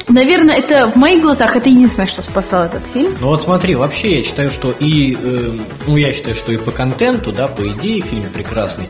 наверное, 0.09 0.57
это 0.57 0.89
в 0.91 0.97
моих 0.97 1.23
глазах 1.23 1.57
это 1.57 1.69
единственное, 1.71 2.07
что 2.07 2.21
спасало 2.23 2.65
этот 2.65 2.83
фильм. 2.93 3.15
Ну 3.21 3.29
вот 3.29 3.43
смотри, 3.43 3.75
вообще 3.77 4.17
я 4.19 4.23
считаю, 4.23 4.51
что 4.51 4.75
и, 4.79 5.17
э, 5.21 5.51
ну 5.87 5.97
я 5.97 6.13
считаю, 6.13 6.37
что 6.37 6.53
и 6.53 6.59
по 6.59 6.71
контенту, 6.71 7.33
да, 7.33 7.49
по 7.49 7.67
идее 7.67 8.03
фильм 8.03 8.25
прекрасный. 8.35 8.85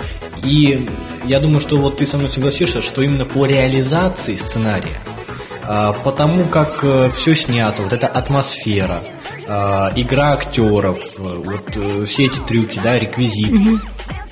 И 0.44 0.88
я 1.24 1.40
думаю, 1.40 1.60
что 1.60 1.76
вот 1.76 1.96
ты 1.96 2.06
со 2.06 2.18
мной 2.18 2.30
согласишься, 2.30 2.82
что 2.82 3.02
именно 3.02 3.24
по 3.24 3.46
реализации 3.46 4.36
сценария, 4.36 5.00
а, 5.62 5.92
потому 6.04 6.44
как 6.44 6.84
все 7.14 7.34
снято, 7.34 7.82
вот 7.82 7.92
эта 7.92 8.06
атмосфера, 8.06 9.02
а, 9.46 9.92
игра 9.94 10.32
актеров, 10.32 10.98
э, 11.18 11.42
вот 11.44 11.76
э, 11.76 12.04
все 12.06 12.26
эти 12.26 12.38
трюки, 12.40 12.80
да, 12.82 12.98
реквизит, 12.98 13.60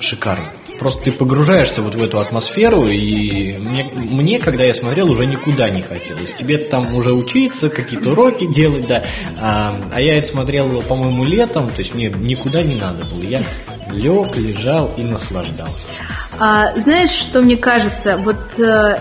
шикарно. 0.01 0.47
Просто 0.79 1.05
ты 1.05 1.13
погружаешься 1.13 1.83
вот 1.83 1.95
в 1.95 2.03
эту 2.03 2.19
атмосферу, 2.19 2.87
и 2.87 3.57
мне, 3.59 3.89
мне, 3.95 4.39
когда 4.39 4.65
я 4.65 4.75
смотрел, 4.75 5.11
уже 5.11 5.27
никуда 5.27 5.69
не 5.69 5.83
хотелось. 5.83 6.35
Тебе 6.35 6.59
там 6.59 6.97
уже 6.97 7.13
учиться, 7.13 7.69
какие-то 7.69 8.13
уроки 8.13 8.47
делать, 8.47 8.89
да. 8.89 9.05
А, 9.39 9.73
а 9.93 10.01
я 10.01 10.17
это 10.17 10.27
смотрел, 10.27 10.81
по-моему, 10.83 11.25
летом, 11.25 11.69
то 11.69 11.79
есть 11.79 11.95
мне 11.95 12.09
никуда 12.09 12.63
не 12.63 12.75
надо 12.75 13.05
было. 13.05 13.21
Я 13.23 13.45
лег, 13.93 14.37
лежал 14.37 14.91
и 14.97 15.03
наслаждался. 15.03 15.91
А, 16.39 16.75
знаешь, 16.77 17.11
что 17.11 17.41
мне 17.43 17.57
кажется? 17.57 18.17
Вот 18.17 18.37
э, 18.59 18.97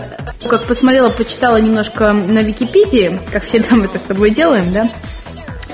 как 0.48 0.64
посмотрела, 0.64 1.08
почитала 1.10 1.56
немножко 1.56 2.12
на 2.12 2.40
Википедии, 2.40 3.18
как 3.32 3.44
всегда 3.44 3.74
мы 3.76 3.86
это 3.86 3.98
с 3.98 4.02
тобой 4.02 4.30
делаем, 4.30 4.72
да? 4.72 4.88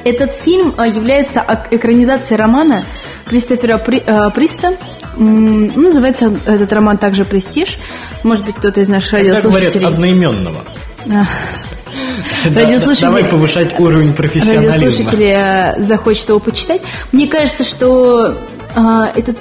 Этот 0.04 0.32
фильм 0.32 0.74
э, 0.78 0.88
является 0.88 1.44
экранизацией 1.70 2.38
романа 2.38 2.84
Кристофера 3.26 3.78
При- 3.78 4.02
э, 4.06 4.30
Приста. 4.34 4.76
М, 5.16 5.66
ну, 5.74 5.82
Называется 5.82 6.32
этот 6.46 6.72
роман 6.72 6.96
также 6.96 7.24
«Престиж». 7.24 7.78
Может 8.22 8.46
быть, 8.46 8.54
кто-то 8.54 8.80
из 8.80 8.88
наших 8.88 9.10
Когда 9.10 9.24
говорят 9.40 9.44
радиослушателей... 9.44 9.86
одноименного. 9.86 10.56
Радиослушатели- 12.44 13.06
Давай 13.06 13.24
повышать 13.24 13.78
уровень 13.78 14.12
профессионализма. 14.12 14.72
радиослушатели 14.72 15.32
э, 15.78 15.82
захочет 15.82 16.28
его 16.28 16.38
почитать. 16.38 16.82
Мне 17.12 17.26
кажется, 17.26 17.64
что 17.64 18.36
а, 18.74 19.10
этот 19.14 19.38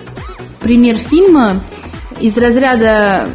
пример 0.60 0.98
фильма 0.98 1.62
из 2.20 2.38
разряда 2.38 3.30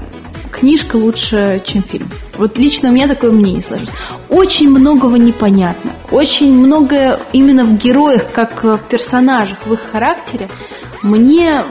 книжка 0.51 0.97
лучше, 0.97 1.63
чем 1.65 1.83
фильм. 1.83 2.09
Вот 2.39 2.59
лично 2.59 2.89
у 2.89 2.93
меня 2.93 3.09
такое 3.09 3.31
мнение 3.31 3.63
сложилось. 3.63 3.91
Очень 4.29 4.71
многого 4.71 5.19
непонятно. 5.19 5.93
Очень 6.11 6.53
многое 6.57 7.21
именно 7.33 7.65
в 7.65 7.77
героях, 7.77 8.31
как 8.33 8.65
в 8.65 8.79
персонажах, 8.89 9.59
в 9.67 9.73
их 9.75 9.81
характере, 9.93 10.49
мне, 11.03 11.63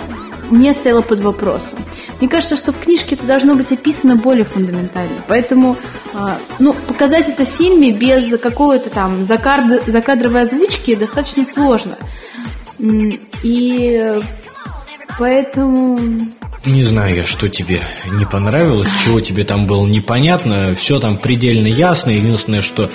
мне 0.51 0.73
стояло 0.73 1.01
под 1.01 1.21
вопросом. 1.21 1.79
Мне 2.19 2.29
кажется, 2.29 2.55
что 2.55 2.71
в 2.71 2.79
книжке 2.79 3.15
это 3.15 3.25
должно 3.25 3.55
быть 3.55 3.71
описано 3.71 4.15
более 4.15 4.45
фундаментально. 4.45 5.17
Поэтому 5.27 5.77
а, 6.13 6.39
ну, 6.59 6.73
показать 6.73 7.29
это 7.29 7.45
в 7.45 7.49
фильме 7.49 7.91
без 7.91 8.37
какой-то 8.39 8.89
там 8.89 9.23
закад- 9.23 9.83
закадровой 9.87 10.41
озвучки 10.41 10.95
достаточно 10.95 11.45
сложно. 11.45 11.97
И 13.43 14.21
поэтому... 15.17 15.97
Не 16.65 16.83
знаю 16.83 17.15
я, 17.15 17.25
что 17.25 17.49
тебе 17.49 17.81
не 18.11 18.25
понравилось, 18.25 18.87
чего 19.03 19.19
тебе 19.19 19.43
там 19.43 19.65
было 19.65 19.85
непонятно, 19.87 20.75
все 20.75 20.99
там 20.99 21.17
предельно 21.17 21.65
ясно. 21.65 22.11
Единственное, 22.11 22.61
что 22.61 22.87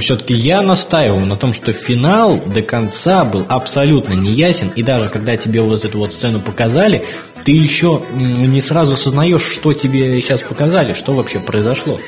все-таки 0.00 0.34
я 0.34 0.60
настаивал 0.60 1.20
на 1.20 1.36
том, 1.36 1.52
что 1.52 1.72
финал 1.72 2.38
до 2.44 2.62
конца 2.62 3.24
был 3.24 3.46
абсолютно 3.48 4.14
неясен, 4.14 4.72
и 4.74 4.82
даже 4.82 5.08
когда 5.08 5.36
тебе 5.36 5.60
вот 5.60 5.84
эту 5.84 5.98
вот 5.98 6.14
сцену 6.14 6.40
показали, 6.40 7.04
ты 7.44 7.52
еще 7.52 8.02
не 8.16 8.60
сразу 8.60 8.94
осознаешь, 8.94 9.42
что 9.42 9.72
тебе 9.72 10.20
сейчас 10.20 10.42
показали, 10.42 10.92
что 10.92 11.12
вообще 11.12 11.38
произошло. 11.38 12.00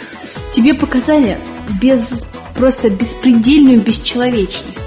Тебе 0.52 0.74
показали 0.74 1.38
без 1.80 2.26
просто 2.56 2.90
беспредельную 2.90 3.80
бесчеловечность. 3.80 4.80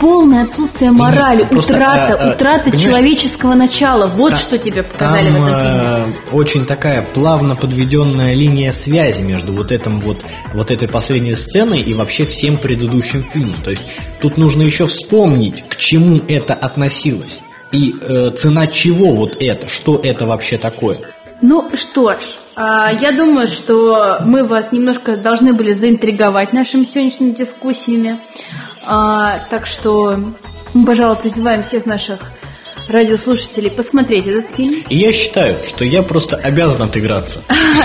Полное 0.00 0.44
отсутствие 0.44 0.90
морали, 0.92 1.44
просто, 1.44 1.74
утрата, 1.74 2.14
а, 2.14 2.28
а, 2.28 2.34
утрата 2.34 2.78
человеческого 2.78 3.54
начала. 3.54 4.06
Вот 4.06 4.30
Та- 4.30 4.36
что 4.36 4.58
тебе 4.58 4.82
показали 4.82 5.26
там, 5.30 5.42
в 5.42 5.46
этом 5.46 5.60
фильме. 5.60 5.82
э, 5.82 6.36
очень 6.36 6.66
такая 6.66 7.04
плавно 7.14 7.56
подведенная 7.56 8.34
линия 8.34 8.72
связи 8.72 9.22
между 9.22 9.52
вот 9.52 9.72
этим 9.72 10.00
вот 10.00 10.24
вот 10.54 10.70
этой 10.70 10.88
последней 10.88 11.34
сценой 11.34 11.80
и 11.80 11.94
вообще 11.94 12.24
всем 12.24 12.56
предыдущим 12.56 13.22
фильмом. 13.24 13.60
То 13.62 13.70
есть 13.70 13.82
тут 14.20 14.36
нужно 14.38 14.62
еще 14.62 14.86
вспомнить, 14.86 15.64
к 15.68 15.76
чему 15.76 16.20
это 16.28 16.54
относилось 16.54 17.40
и 17.72 17.94
э, 18.00 18.30
цена 18.30 18.66
чего 18.66 19.12
вот 19.12 19.36
это, 19.40 19.68
что 19.68 20.00
это 20.02 20.26
вообще 20.26 20.58
такое. 20.58 21.00
Ну 21.40 21.70
что 21.74 22.12
ж, 22.12 22.16
а, 22.56 22.92
я 22.92 23.12
думаю, 23.12 23.46
что 23.46 24.18
мы 24.24 24.44
вас 24.44 24.72
немножко 24.72 25.16
должны 25.16 25.52
были 25.52 25.70
заинтриговать 25.70 26.52
нашими 26.52 26.84
сегодняшними 26.84 27.30
дискуссиями. 27.30 28.18
А, 28.90 29.40
так 29.50 29.66
что 29.66 30.18
мы, 30.74 30.86
пожалуй, 30.86 31.16
призываем 31.16 31.62
всех 31.62 31.84
наших 31.86 32.18
радиослушателей 32.88 33.70
посмотреть 33.70 34.26
этот 34.26 34.50
фильм. 34.50 34.82
И 34.88 34.96
я 34.96 35.12
считаю, 35.12 35.58
что 35.62 35.84
я 35.84 36.02
просто 36.02 36.36
обязан 36.36 36.82
отыграться. 36.82 37.40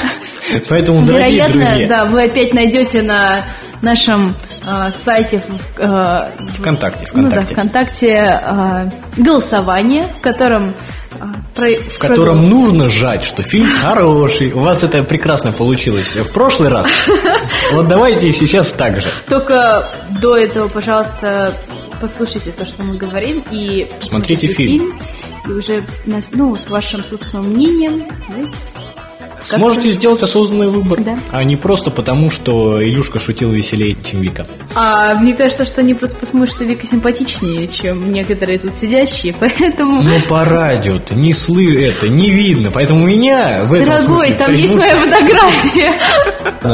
Поэтому, 0.70 1.06
дорогие 1.06 1.36
Вероятно, 1.48 1.66
друзья, 1.66 1.88
да, 1.88 2.06
вы 2.06 2.24
опять 2.24 2.54
найдете 2.54 3.02
на 3.02 3.44
нашем 3.82 4.36
а, 4.66 4.92
сайте 4.94 5.39
в- 5.39 5.80
а, 5.80 6.30
ВКонтакте, 6.58 7.06
ну 7.13 7.24
да, 7.24 7.30
ВКонтакте. 7.42 7.54
ВКонтакте 7.54 8.18
а, 8.22 8.89
голосование, 9.18 10.08
в 10.20 10.22
котором 10.22 10.74
про- 11.56 11.78
в 11.78 11.97
котором 11.99 12.49
нужно 12.49 12.89
жать, 12.89 13.23
что 13.23 13.43
фильм 13.43 13.69
хороший. 13.82 14.52
У 14.52 14.60
вас 14.60 14.84
это 14.84 15.04
прекрасно 15.04 15.52
получилось 15.52 16.15
в 16.15 16.32
прошлый 16.32 16.69
раз. 16.69 16.88
Вот 17.71 17.88
давайте 17.88 18.32
сейчас 18.34 18.71
так 18.73 19.02
же. 19.02 19.08
Только 19.28 19.89
до 20.21 20.36
этого, 20.36 20.67
пожалуйста, 20.67 21.54
послушайте 22.02 22.52
то, 22.52 22.65
что 22.65 22.84
мы 22.84 22.97
говорим, 22.97 23.43
и 23.52 23.89
Смотрите 24.02 24.47
фильм. 24.47 24.93
И 25.47 25.52
уже, 25.52 25.84
ну, 26.34 26.56
с 26.56 26.69
вашим 26.69 27.04
собственным 27.04 27.49
мнением, 27.49 28.04
да, 28.30 28.49
как-то- 29.58 29.72
Сможете 29.74 29.89
сделать 29.89 30.24
осознанный 30.24 30.68
выбор, 30.70 31.00
Да. 31.02 31.18
а 31.32 31.44
не 31.44 31.56
просто 31.56 31.92
потому, 31.92 32.30
что 32.32 32.84
Илюшка 32.84 33.20
шутил 33.20 33.50
веселее, 33.52 33.96
чем 34.04 34.22
Вика. 34.22 34.46
А 34.76 35.16
мне 35.16 35.34
кажется, 35.34 35.66
что 35.66 35.82
они 35.82 35.94
просто 35.94 36.16
посмотрят, 36.18 36.54
что 36.56 36.63
Вика 36.63 36.86
симпатичнее, 36.88 37.68
чем 37.68 38.12
некоторые 38.12 38.60
тут 38.60 38.74
сидящие, 38.74 39.34
поэтому... 39.39 40.02
Но 40.02 40.20
по 40.28 40.44
радио-то 40.44 41.16
не 41.16 41.34
слы 41.34 41.74
это, 41.82 42.08
не 42.10 42.30
видно, 42.30 42.72
поэтому 42.72 43.06
меня 43.06 43.63
в 43.66 43.74
этом 43.74 43.86
Дорогой, 43.88 44.06
смысле 44.30 44.36
там 44.36 44.54
есть 44.56 44.76
моя 44.76 44.96
фотография. 44.96 45.94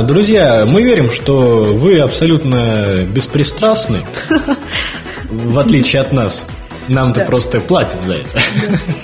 Друзья, 0.03 0.65
мы 0.67 0.83
верим, 0.83 1.09
что 1.11 1.63
вы 1.73 1.99
абсолютно 1.99 3.05
беспристрастны, 3.13 4.05
в 5.29 5.59
отличие 5.59 6.01
от 6.01 6.11
нас. 6.11 6.45
Нам-то 6.87 7.21
просто 7.25 7.59
платят 7.59 8.01
за 8.01 8.13
это, 8.15 8.41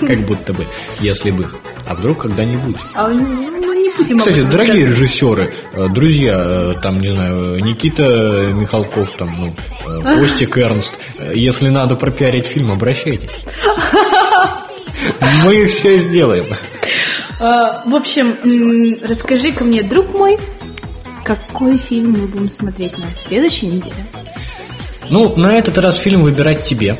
как 0.06 0.18
будто 0.26 0.52
бы, 0.52 0.66
если 1.00 1.30
бы. 1.30 1.46
А 1.88 1.94
вдруг 1.94 2.22
когда-нибудь. 2.22 2.74
А, 2.94 3.06
ну, 3.08 3.48
ну, 3.60 3.65
будем 3.96 4.18
Кстати, 4.18 4.42
дорогие 4.42 4.86
рассказывать. 4.86 4.98
режиссеры, 4.98 5.54
э, 5.74 5.88
друзья, 5.88 6.34
э, 6.38 6.72
там, 6.82 7.00
не 7.00 7.08
знаю, 7.08 7.64
Никита 7.64 8.48
Михалков, 8.52 9.12
там, 9.12 9.34
ну, 9.38 9.54
э, 9.86 10.14
Костик 10.18 10.56
Эрнст, 10.58 10.98
э, 11.18 11.32
если 11.34 11.68
надо 11.68 11.96
пропиарить 11.96 12.46
фильм, 12.46 12.72
обращайтесь. 12.72 13.38
Мы 15.44 15.66
все 15.66 15.98
сделаем. 15.98 16.46
В 17.38 17.94
общем, 17.94 18.34
м, 18.44 18.98
расскажи-ка 19.06 19.62
мне, 19.62 19.82
друг 19.82 20.14
мой, 20.14 20.38
какой 21.22 21.76
фильм 21.76 22.12
мы 22.12 22.26
будем 22.28 22.48
смотреть 22.48 22.96
на 22.96 23.04
следующей 23.14 23.66
неделе? 23.66 24.06
Ну, 25.10 25.36
на 25.36 25.52
этот 25.58 25.76
раз 25.78 25.96
фильм 25.96 26.22
выбирать 26.22 26.64
тебе. 26.64 26.98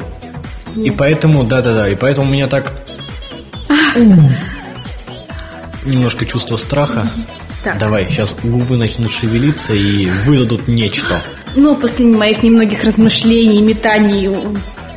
И 0.76 0.90
поэтому, 0.90 1.42
да-да-да, 1.44 1.88
и 1.88 1.94
поэтому 1.96 2.28
у 2.28 2.30
меня 2.32 2.48
так... 2.48 2.72
Немножко 5.86 6.26
чувство 6.26 6.56
страха. 6.56 7.10
Так. 7.64 7.78
Давай, 7.78 8.06
сейчас 8.10 8.36
губы 8.42 8.76
начнут 8.76 9.10
шевелиться 9.10 9.74
и 9.74 10.06
выдадут 10.24 10.68
нечто. 10.68 11.22
Ну, 11.54 11.74
после 11.74 12.06
моих 12.06 12.42
немногих 12.42 12.84
размышлений, 12.84 13.60
метаний, 13.60 14.28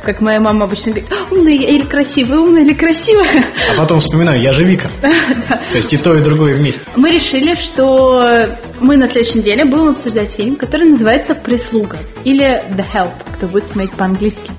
как 0.04 0.20
моя 0.20 0.40
мама 0.40 0.64
обычно 0.64 0.92
говорит, 0.92 1.10
умная 1.30 1.54
или 1.54 1.84
красивая, 1.84 2.38
умная 2.38 2.62
или 2.62 2.74
красивая. 2.74 3.46
А 3.72 3.76
потом 3.76 4.00
вспоминаю, 4.00 4.40
я 4.40 4.52
же 4.52 4.64
Вика. 4.64 4.88
То 5.00 5.76
есть 5.76 5.92
и 5.92 5.96
то, 5.96 6.16
и 6.16 6.22
другое 6.22 6.54
вместе. 6.56 6.82
Мы 6.96 7.10
решили, 7.10 7.54
что 7.54 8.46
мы 8.80 8.96
на 8.96 9.06
следующей 9.06 9.38
неделе 9.38 9.64
будем 9.64 9.90
обсуждать 9.90 10.30
фильм, 10.30 10.56
который 10.56 10.88
называется 10.88 11.34
«Прислуга» 11.34 11.98
или 12.24 12.62
«The 12.70 12.84
Help», 12.92 13.12
кто 13.34 13.46
будет 13.46 13.66
смотреть 13.66 13.92
по-английски. 13.92 14.50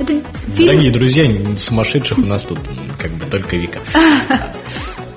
Это 0.00 0.12
фильм... 0.56 0.68
Дорогие 0.68 0.90
друзья, 0.90 1.24
сумасшедших 1.58 2.18
у 2.18 2.22
нас 2.22 2.44
тут 2.44 2.58
как 2.98 3.10
бы 3.12 3.24
только 3.26 3.56
Вика. 3.56 3.78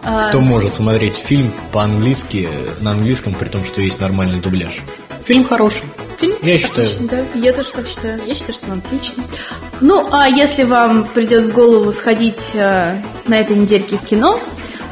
А. 0.03 0.29
Кто 0.29 0.41
может 0.41 0.73
смотреть 0.73 1.15
фильм 1.15 1.51
по-английски, 1.71 2.49
на 2.79 2.91
английском, 2.91 3.33
при 3.33 3.49
том, 3.49 3.63
что 3.63 3.81
есть 3.81 3.99
нормальный 3.99 4.39
дубляж? 4.39 4.81
Фильм 5.25 5.43
хороший. 5.43 5.83
Фильм 6.19 6.35
Я 6.41 6.57
считаю. 6.57 6.87
отличный, 6.87 7.07
да, 7.07 7.39
я 7.39 7.53
тоже 7.53 7.69
так 7.71 7.87
считаю. 7.87 8.19
Я 8.25 8.35
считаю, 8.35 8.53
что 8.53 8.71
он 8.71 8.79
отличный. 8.79 9.23
Ну, 9.79 10.07
а 10.11 10.27
если 10.27 10.63
вам 10.63 11.05
придет 11.05 11.45
в 11.45 11.53
голову 11.53 11.91
сходить 11.93 12.51
э, 12.53 13.01
на 13.27 13.37
этой 13.37 13.55
недельке 13.55 13.97
в 13.97 14.05
кино, 14.05 14.39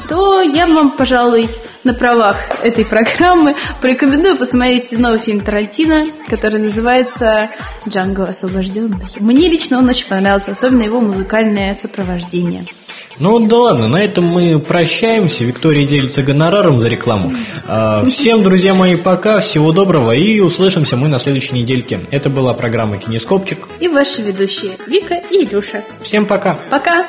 то 0.07 0.41
я 0.41 0.65
вам, 0.65 0.91
пожалуй, 0.91 1.49
на 1.83 1.93
правах 1.93 2.35
этой 2.63 2.85
программы 2.85 3.55
порекомендую 3.81 4.37
посмотреть 4.37 4.91
новый 4.97 5.19
фильм 5.19 5.41
Тарантино, 5.41 6.07
который 6.27 6.59
называется 6.59 7.49
«Джанго 7.87 8.23
освобожденный». 8.23 9.07
Мне 9.19 9.49
лично 9.49 9.77
он 9.77 9.87
очень 9.87 10.07
понравился, 10.07 10.51
особенно 10.51 10.83
его 10.83 10.99
музыкальное 10.99 11.73
сопровождение. 11.75 12.65
Ну 13.19 13.31
вот 13.31 13.47
да 13.49 13.57
ладно, 13.57 13.87
на 13.87 14.01
этом 14.01 14.25
мы 14.25 14.59
прощаемся. 14.59 15.43
Виктория 15.43 15.85
делится 15.85 16.23
гонораром 16.23 16.79
за 16.79 16.87
рекламу. 16.87 17.33
А, 17.67 18.05
Всем, 18.05 18.43
друзья 18.43 18.73
мои, 18.73 18.95
пока, 18.95 19.39
всего 19.39 19.71
доброго 19.73 20.11
и 20.11 20.39
услышимся 20.39 20.95
мы 20.95 21.09
на 21.09 21.19
следующей 21.19 21.55
недельке. 21.55 21.99
Это 22.11 22.29
была 22.29 22.53
программа 22.53 22.97
Кинескопчик. 22.97 23.67
И 23.79 23.87
ваши 23.87 24.21
ведущие 24.21 24.71
Вика 24.87 25.15
и 25.29 25.43
Илюша. 25.43 25.83
Всем 26.01 26.25
пока. 26.25 26.57
Пока! 26.69 27.07